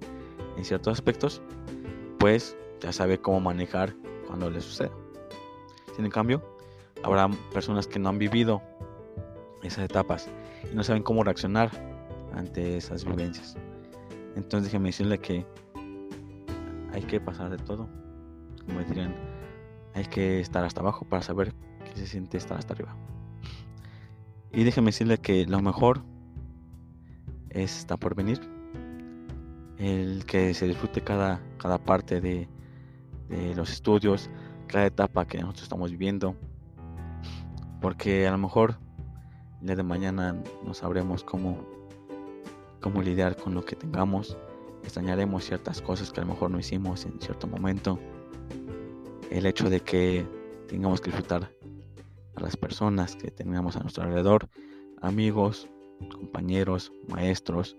en 0.56 0.64
ciertos 0.64 0.92
aspectos, 0.92 1.42
pues 2.18 2.56
ya 2.80 2.92
sabe 2.92 3.18
cómo 3.18 3.40
manejar 3.40 3.94
cuando 4.26 4.50
le 4.50 4.60
suceda. 4.60 4.92
Sin 5.94 6.04
en 6.04 6.10
cambio, 6.10 6.42
habrá 7.02 7.28
personas 7.52 7.86
que 7.86 7.98
no 7.98 8.08
han 8.08 8.18
vivido 8.18 8.62
esas 9.62 9.84
etapas 9.84 10.28
y 10.70 10.74
no 10.74 10.82
saben 10.82 11.02
cómo 11.02 11.24
reaccionar 11.24 11.70
ante 12.34 12.76
esas 12.76 13.04
vivencias. 13.04 13.56
Entonces 14.36 14.64
déjeme 14.64 14.90
decirle 14.90 15.18
que 15.18 15.46
hay 16.92 17.02
que 17.02 17.20
pasar 17.20 17.50
de 17.50 17.58
todo. 17.58 17.88
Como 18.66 18.80
dirían, 18.80 19.14
hay 19.94 20.04
que 20.04 20.40
estar 20.40 20.64
hasta 20.64 20.80
abajo 20.80 21.04
para 21.04 21.22
saber 21.22 21.54
qué 21.84 21.98
se 21.98 22.06
siente 22.06 22.36
estar 22.36 22.58
hasta 22.58 22.74
arriba. 22.74 22.96
Y 24.52 24.64
déjeme 24.64 24.86
decirle 24.86 25.18
que 25.18 25.46
lo 25.46 25.60
mejor 25.60 26.02
está 27.50 27.96
por 27.96 28.14
venir. 28.14 28.40
El 29.78 30.24
que 30.24 30.54
se 30.54 30.66
disfrute 30.66 31.02
cada, 31.02 31.40
cada 31.58 31.78
parte 31.78 32.20
de, 32.20 32.48
de 33.28 33.54
los 33.54 33.70
estudios, 33.70 34.30
cada 34.66 34.86
etapa 34.86 35.26
que 35.26 35.38
nosotros 35.38 35.64
estamos 35.64 35.90
viviendo. 35.90 36.34
Porque 37.80 38.26
a 38.26 38.32
lo 38.32 38.38
mejor 38.38 38.76
el 39.60 39.66
día 39.66 39.76
de 39.76 39.82
mañana 39.82 40.36
no 40.64 40.74
sabremos 40.74 41.24
cómo, 41.24 41.58
cómo 42.80 43.02
lidiar 43.02 43.36
con 43.36 43.54
lo 43.54 43.64
que 43.64 43.76
tengamos. 43.76 44.36
Extrañaremos 44.82 45.44
ciertas 45.44 45.82
cosas 45.82 46.12
que 46.12 46.20
a 46.20 46.24
lo 46.24 46.32
mejor 46.32 46.50
no 46.50 46.58
hicimos 46.58 47.04
en 47.04 47.20
cierto 47.20 47.46
momento. 47.46 47.98
El 49.30 49.46
hecho 49.46 49.68
de 49.68 49.80
que 49.80 50.26
tengamos 50.68 51.00
que 51.00 51.10
disfrutar 51.10 51.50
a 52.36 52.40
las 52.40 52.56
personas 52.56 53.16
que 53.16 53.30
tengamos 53.30 53.76
a 53.76 53.80
nuestro 53.80 54.04
alrededor, 54.04 54.48
amigos, 55.00 55.68
compañeros, 56.12 56.92
maestros, 57.08 57.76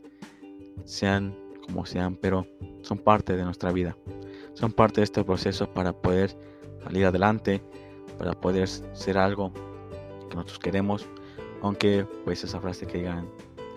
sean 0.85 1.35
como 1.65 1.85
sean, 1.85 2.15
pero 2.15 2.45
son 2.81 2.97
parte 2.97 3.35
de 3.35 3.43
nuestra 3.43 3.71
vida. 3.71 3.95
Son 4.53 4.71
parte 4.71 5.01
de 5.01 5.05
este 5.05 5.23
proceso 5.23 5.71
para 5.73 5.93
poder 5.93 6.35
salir 6.83 7.05
adelante, 7.05 7.61
para 8.17 8.33
poder 8.33 8.67
ser 8.67 9.17
algo 9.17 9.53
que 10.29 10.35
nosotros 10.35 10.59
queremos, 10.59 11.07
aunque 11.61 12.05
pues 12.23 12.43
esa 12.43 12.59
frase 12.59 12.85
que 12.87 12.99
digan 12.99 13.27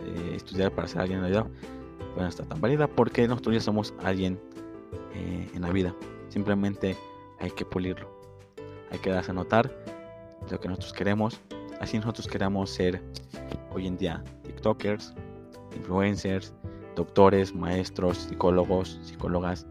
eh, 0.04 0.32
estudiar 0.36 0.72
para 0.72 0.86
ser 0.88 1.00
alguien 1.00 1.18
en 1.18 1.24
la 1.24 1.28
vida, 1.30 1.46
pues 2.14 2.22
no 2.22 2.28
está 2.28 2.44
tan 2.44 2.60
válida 2.60 2.86
porque 2.86 3.26
nosotros 3.26 3.54
ya 3.54 3.60
somos 3.60 3.94
alguien 4.02 4.38
eh, 5.14 5.48
en 5.54 5.62
la 5.62 5.70
vida. 5.70 5.94
Simplemente 6.28 6.96
hay 7.40 7.50
que 7.50 7.64
pulirlo. 7.64 8.10
Hay 8.90 8.98
que 8.98 9.10
darse 9.10 9.30
a 9.30 9.34
notar 9.34 9.74
lo 10.50 10.60
que 10.60 10.68
nosotros 10.68 10.92
queremos. 10.92 11.40
Así 11.80 11.98
nosotros 11.98 12.28
queramos 12.28 12.70
ser 12.70 13.02
hoy 13.74 13.86
en 13.86 13.96
día 13.96 14.22
TikTokers, 14.44 15.14
influencers, 15.76 16.54
doctores, 16.94 17.54
maestros, 17.54 18.18
psicólogos, 18.18 19.00
psicólogas, 19.02 19.66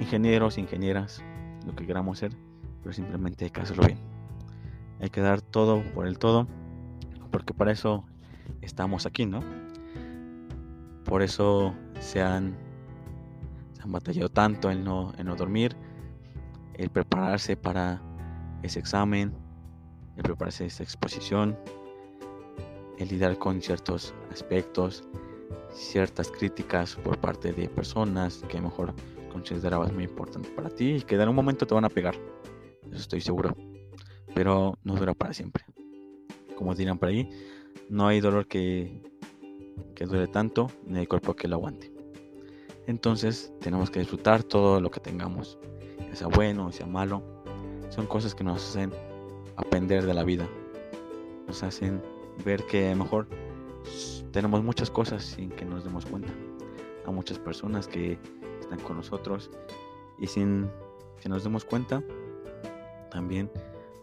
ingenieros, 0.00 0.58
ingenieras, 0.58 1.22
lo 1.66 1.74
que 1.74 1.86
queramos 1.86 2.18
ser, 2.18 2.32
pero 2.82 2.92
simplemente 2.92 3.46
hay 3.46 3.50
que 3.50 3.60
hacerlo 3.60 3.86
bien. 3.86 4.11
Hay 5.02 5.10
que 5.10 5.20
dar 5.20 5.42
todo 5.42 5.82
por 5.94 6.06
el 6.06 6.16
todo, 6.18 6.46
porque 7.32 7.52
para 7.52 7.72
eso 7.72 8.04
estamos 8.60 9.04
aquí, 9.04 9.26
¿no? 9.26 9.40
Por 11.04 11.22
eso 11.22 11.74
se 11.98 12.22
han, 12.22 12.56
se 13.72 13.82
han 13.82 13.90
batallado 13.90 14.28
tanto 14.28 14.70
en 14.70 14.84
no, 14.84 15.12
en 15.18 15.26
no 15.26 15.34
dormir, 15.34 15.76
el 16.74 16.88
prepararse 16.88 17.56
para 17.56 18.00
ese 18.62 18.78
examen, 18.78 19.34
el 20.16 20.22
prepararse 20.22 20.66
esa 20.66 20.84
exposición, 20.84 21.58
el 22.96 23.08
lidiar 23.08 23.36
con 23.38 23.60
ciertos 23.60 24.14
aspectos, 24.30 25.02
ciertas 25.72 26.30
críticas 26.30 26.94
por 26.94 27.18
parte 27.18 27.52
de 27.52 27.68
personas 27.68 28.44
que 28.48 28.60
mejor 28.60 28.94
considerabas 29.32 29.92
muy 29.92 30.04
importante 30.04 30.48
para 30.50 30.70
ti 30.70 30.92
y 30.92 31.02
que 31.02 31.16
en 31.16 31.28
un 31.28 31.34
momento 31.34 31.66
te 31.66 31.74
van 31.74 31.86
a 31.86 31.88
pegar. 31.88 32.14
Eso 32.86 33.00
estoy 33.00 33.20
seguro. 33.20 33.71
Pero 34.34 34.78
no 34.84 34.96
dura 34.96 35.14
para 35.14 35.32
siempre. 35.32 35.64
Como 36.56 36.74
dirán 36.74 36.98
por 36.98 37.08
ahí, 37.08 37.28
no 37.88 38.06
hay 38.06 38.20
dolor 38.20 38.46
que, 38.46 39.02
que 39.94 40.06
dure 40.06 40.26
tanto, 40.28 40.70
ni 40.86 41.00
hay 41.00 41.06
cuerpo 41.06 41.34
que 41.34 41.48
lo 41.48 41.56
aguante. 41.56 41.92
Entonces 42.86 43.52
tenemos 43.60 43.90
que 43.90 44.00
disfrutar 44.00 44.42
todo 44.42 44.80
lo 44.80 44.90
que 44.90 45.00
tengamos, 45.00 45.58
sea 46.12 46.26
bueno 46.26 46.70
sea 46.72 46.86
malo. 46.86 47.22
Son 47.90 48.06
cosas 48.06 48.34
que 48.34 48.44
nos 48.44 48.62
hacen 48.68 48.92
aprender 49.56 50.04
de 50.06 50.14
la 50.14 50.24
vida. 50.24 50.48
Nos 51.46 51.62
hacen 51.62 52.02
ver 52.44 52.64
que 52.66 52.88
a 52.88 52.90
lo 52.90 53.04
mejor 53.04 53.28
tenemos 54.32 54.62
muchas 54.62 54.90
cosas 54.90 55.24
sin 55.24 55.50
que 55.50 55.64
nos 55.64 55.84
demos 55.84 56.06
cuenta. 56.06 56.32
A 57.06 57.10
muchas 57.10 57.38
personas 57.38 57.88
que 57.88 58.18
están 58.60 58.80
con 58.80 58.96
nosotros 58.96 59.50
y 60.18 60.26
sin 60.26 60.70
que 61.20 61.28
nos 61.28 61.44
demos 61.44 61.64
cuenta, 61.64 62.02
también 63.10 63.50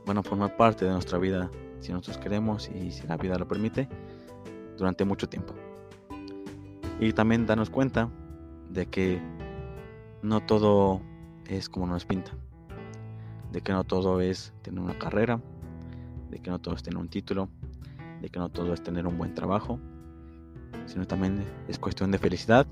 a 0.08 0.24
formar 0.24 0.58
parte 0.58 0.86
de 0.86 0.92
nuestra 0.92 1.18
vida 1.20 1.50
si 1.80 1.92
nosotros 1.92 2.18
queremos 2.18 2.70
y 2.70 2.92
si 2.92 3.06
la 3.08 3.16
vida 3.16 3.38
lo 3.38 3.48
permite 3.48 3.88
durante 4.78 5.06
mucho 5.06 5.30
tiempo. 5.30 5.54
Y 7.00 7.14
también 7.14 7.46
darnos 7.46 7.70
cuenta 7.70 8.10
de 8.70 8.88
que 8.88 9.22
no 10.22 10.42
todo 10.42 11.02
es 11.48 11.70
como 11.70 11.88
nos 11.88 12.06
pinta, 12.06 12.32
de 13.52 13.62
que 13.62 13.72
no 13.72 13.84
todo 13.84 14.22
es 14.22 14.54
tener 14.62 14.82
una 14.82 14.98
carrera, 14.98 15.40
de 16.30 16.40
que 16.40 16.50
no 16.50 16.60
todo 16.60 16.76
es 16.76 16.84
tener 16.84 16.98
un 16.98 17.08
título, 17.08 17.50
de 18.22 18.30
que 18.30 18.40
no 18.40 18.50
todo 18.50 18.74
es 18.74 18.84
tener 18.84 19.08
un 19.08 19.18
buen 19.18 19.34
trabajo, 19.34 19.80
sino 20.86 21.08
también 21.08 21.46
es 21.68 21.80
cuestión 21.80 22.12
de 22.12 22.18
felicidad 22.18 22.68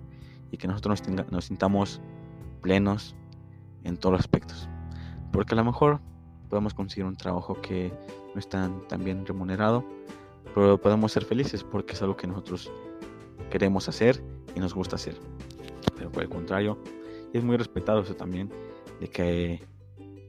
y 0.52 0.58
que 0.58 0.68
nosotros 0.68 1.02
nos, 1.32 1.46
sintamos 1.46 2.02
plenos 2.62 3.16
en 3.84 3.98
todos 3.98 4.14
los 4.14 4.20
aspectos. 4.20 4.70
Porque 5.32 5.54
a 5.56 5.58
lo 5.58 5.64
mejor 5.64 6.02
podemos 6.48 6.74
conseguir 6.74 7.06
un 7.06 7.16
trabajo 7.16 7.62
que 7.62 7.92
no 8.34 8.40
es 8.40 8.48
tan, 8.48 8.82
bien 9.00 9.26
remunerado, 9.26 9.86
pero 10.54 10.80
podemos 10.80 11.12
ser 11.12 11.26
felices 11.26 11.64
porque 11.64 11.94
es 11.94 12.02
algo 12.02 12.18
que 12.18 12.28
nosotros 12.28 12.72
queremos 13.50 13.88
hacer 13.90 14.24
y 14.56 14.60
nos 14.60 14.74
gusta 14.74 14.96
hacer. 14.96 15.18
Pero 15.96 16.12
por 16.12 16.24
el 16.24 16.30
contrario, 16.30 16.78
es 17.34 17.44
muy 17.44 17.58
respetado 17.58 18.02
eso 18.02 18.16
también, 18.16 18.50
de 19.00 19.08
que 19.08 19.64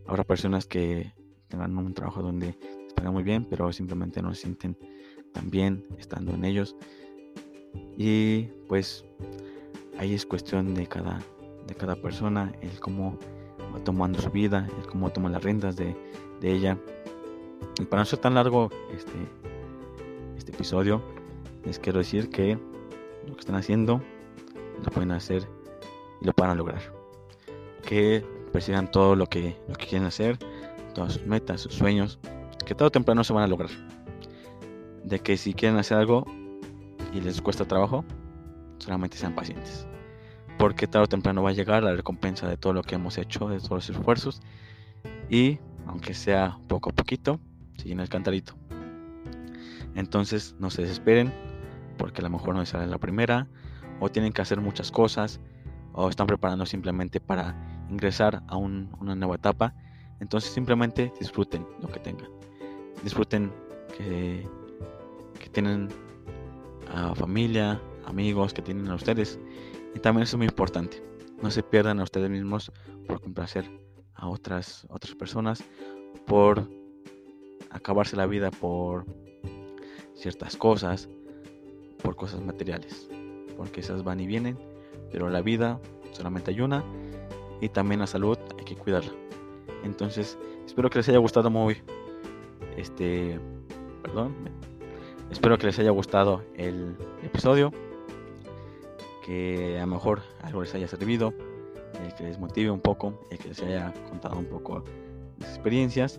habrá 0.06 0.24
personas 0.24 0.66
que 0.66 1.12
tengan 1.48 1.76
un 1.76 1.94
trabajo 1.94 2.22
donde 2.22 2.58
les 3.02 3.12
muy 3.12 3.22
bien, 3.22 3.46
pero 3.48 3.72
simplemente 3.72 4.20
no 4.22 4.34
se 4.34 4.42
sienten 4.42 4.76
tan 5.32 5.50
bien 5.50 5.86
estando 5.98 6.32
en 6.32 6.44
ellos. 6.44 6.76
Y 7.96 8.44
pues 8.68 9.04
ahí 9.98 10.14
es 10.14 10.26
cuestión 10.26 10.74
de 10.74 10.86
cada, 10.86 11.20
de 11.66 11.74
cada 11.74 11.96
persona, 11.96 12.52
el 12.60 12.80
cómo 12.80 13.18
va 13.74 13.82
tomando 13.84 14.20
su 14.20 14.30
vida, 14.30 14.68
el 14.78 14.86
cómo 14.86 15.10
toma 15.10 15.28
las 15.28 15.42
riendas 15.42 15.76
de, 15.76 15.96
de 16.40 16.52
ella. 16.52 16.78
Y 17.80 17.84
para 17.84 18.02
no 18.02 18.06
ser 18.06 18.18
tan 18.18 18.34
largo 18.34 18.70
este, 18.94 19.12
este 20.36 20.52
episodio, 20.52 21.02
les 21.64 21.78
quiero 21.78 21.98
decir 21.98 22.30
que 22.30 22.58
lo 23.26 23.34
que 23.34 23.40
están 23.40 23.56
haciendo 23.56 24.00
lo 24.84 24.90
pueden 24.90 25.10
hacer 25.10 25.48
y 26.20 26.26
lo 26.26 26.32
a 26.36 26.54
lograr. 26.54 26.80
Que 27.86 28.24
persigan 28.52 28.90
todo 28.90 29.16
lo 29.16 29.26
que, 29.26 29.56
lo 29.68 29.74
que 29.74 29.86
quieren 29.86 30.06
hacer, 30.06 30.38
todas 30.94 31.14
sus 31.14 31.26
metas, 31.26 31.62
sus 31.62 31.74
sueños, 31.74 32.18
que 32.64 32.74
todo 32.74 32.88
o 32.88 32.90
temprano 32.90 33.24
se 33.24 33.32
van 33.32 33.44
a 33.44 33.46
lograr. 33.46 33.70
De 35.04 35.20
que 35.20 35.36
si 35.36 35.54
quieren 35.54 35.78
hacer 35.78 35.98
algo 35.98 36.24
y 37.12 37.20
les 37.20 37.40
cuesta 37.40 37.64
trabajo, 37.64 38.04
solamente 38.78 39.16
sean 39.16 39.34
pacientes. 39.34 39.87
Porque 40.58 40.86
tarde 40.86 41.04
o 41.04 41.08
temprano 41.08 41.42
va 41.42 41.50
a 41.50 41.52
llegar 41.52 41.82
la 41.82 41.94
recompensa 41.94 42.48
de 42.48 42.56
todo 42.56 42.72
lo 42.72 42.82
que 42.82 42.96
hemos 42.96 43.16
hecho, 43.16 43.48
de 43.48 43.58
todos 43.58 43.88
los 43.88 43.90
esfuerzos. 43.90 44.42
Y 45.30 45.58
aunque 45.86 46.14
sea 46.14 46.58
poco 46.68 46.90
a 46.90 46.92
poquito, 46.92 47.40
siguen 47.76 48.00
el 48.00 48.08
cantarito. 48.08 48.54
Entonces 49.94 50.54
no 50.58 50.70
se 50.70 50.82
desesperen, 50.82 51.32
porque 51.96 52.20
a 52.20 52.24
lo 52.24 52.30
mejor 52.30 52.54
no 52.54 52.60
les 52.60 52.70
sale 52.70 52.86
la 52.86 52.98
primera, 52.98 53.48
o 54.00 54.10
tienen 54.10 54.32
que 54.32 54.42
hacer 54.42 54.60
muchas 54.60 54.90
cosas, 54.90 55.40
o 55.92 56.08
están 56.08 56.26
preparando 56.26 56.66
simplemente 56.66 57.20
para 57.20 57.56
ingresar 57.90 58.42
a 58.46 58.56
una 58.56 59.14
nueva 59.14 59.36
etapa. 59.36 59.74
Entonces 60.20 60.52
simplemente 60.52 61.12
disfruten 61.20 61.66
lo 61.80 61.88
que 61.88 62.00
tengan. 62.00 62.28
Disfruten 63.02 63.52
que, 63.96 64.46
que 65.40 65.48
tienen 65.50 65.88
a 66.92 67.14
familia, 67.14 67.80
amigos 68.06 68.52
que 68.52 68.62
tienen 68.62 68.88
a 68.88 68.94
ustedes. 68.94 69.38
Y 69.94 70.00
también 70.00 70.22
eso 70.22 70.36
es 70.36 70.38
muy 70.38 70.46
importante. 70.46 71.02
No 71.42 71.50
se 71.50 71.62
pierdan 71.62 72.00
a 72.00 72.02
ustedes 72.02 72.30
mismos 72.30 72.72
por 73.06 73.20
complacer 73.20 73.70
a 74.14 74.28
otras, 74.28 74.86
otras 74.90 75.14
personas, 75.14 75.62
por 76.26 76.68
acabarse 77.70 78.16
la 78.16 78.26
vida 78.26 78.50
por 78.50 79.06
ciertas 80.14 80.56
cosas, 80.56 81.08
por 82.02 82.16
cosas 82.16 82.40
materiales. 82.40 83.08
Porque 83.56 83.80
esas 83.80 84.04
van 84.04 84.20
y 84.20 84.26
vienen, 84.26 84.58
pero 85.12 85.30
la 85.30 85.40
vida 85.40 85.80
solamente 86.12 86.50
hay 86.50 86.60
una 86.60 86.84
y 87.60 87.68
también 87.68 88.00
la 88.00 88.06
salud 88.06 88.38
hay 88.58 88.64
que 88.64 88.76
cuidarla. 88.76 89.12
Entonces, 89.84 90.38
espero 90.66 90.90
que 90.90 90.98
les 90.98 91.08
haya 91.08 91.18
gustado 91.18 91.50
muy 91.50 91.76
este, 92.76 93.38
perdón, 94.02 94.34
espero 95.30 95.58
que 95.58 95.66
les 95.66 95.78
haya 95.78 95.90
gustado 95.90 96.44
el 96.54 96.96
episodio, 97.22 97.72
que 99.28 99.76
a 99.76 99.82
lo 99.82 99.88
mejor 99.88 100.22
algo 100.42 100.62
les 100.62 100.74
haya 100.74 100.88
servido, 100.88 101.34
que 102.16 102.22
les 102.24 102.38
motive 102.38 102.70
un 102.70 102.80
poco, 102.80 103.28
que 103.28 103.48
les 103.48 103.62
haya 103.62 103.92
contado 104.08 104.38
un 104.38 104.46
poco 104.46 104.82
las 105.38 105.50
experiencias. 105.50 106.18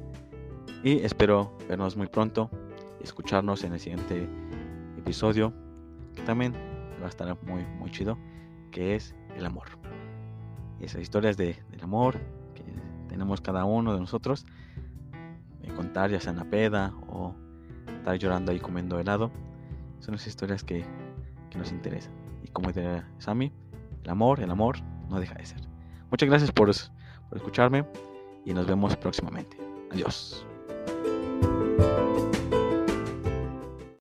Y 0.84 0.99
espero 0.99 1.57
vernos 1.68 1.97
muy 1.97 2.05
pronto 2.05 2.51
escucharnos 3.01 3.64
en 3.64 3.74
el 3.74 3.80
siguiente 3.80 4.30
episodio 4.95 5.53
que 6.16 6.22
también 6.22 6.53
va 7.01 7.07
a 7.07 7.10
estar 7.10 7.36
muy 7.45 7.66
muy 7.80 7.89
chido 7.89 8.16
que 8.70 8.95
es 8.95 9.16
el 9.36 9.43
amor. 9.43 9.70
Esas 10.80 11.01
historias 11.01 11.36
de, 11.36 11.57
del 11.72 11.82
amor 11.82 12.20
que 12.53 12.64
tenemos 13.07 13.41
cada 13.41 13.66
uno 13.66 13.91
de 13.95 13.99
nosotros 14.01 14.45
de 15.64 15.74
contar 15.74 16.12
ya 16.12 16.20
sea 16.20 16.32
en 16.34 16.38
la 16.38 16.45
peda 16.45 16.93
o 17.07 17.34
estar 17.88 18.16
llorando 18.18 18.51
ahí 18.51 18.60
comiendo 18.60 18.99
helado 18.99 19.32
son 19.99 20.14
las 20.14 20.28
historias 20.28 20.64
que 20.64 20.86
nos 21.57 21.72
interesan 21.72 22.19
como 22.54 22.70
dice 22.70 23.04
Sammy 23.18 23.52
el 24.04 24.10
amor 24.10 24.39
el 24.39 24.52
amor 24.52 24.78
no 25.10 25.20
deja 25.20 25.36
de 25.36 25.45
ser. 25.45 25.62
Muchas 26.12 26.30
gracias 26.30 26.52
por 26.52 26.70
escucharme 26.70 27.86
y 28.45 28.54
nos 28.54 28.66
vemos 28.66 28.95
próximamente. 28.97 29.58
Adiós 29.91 30.45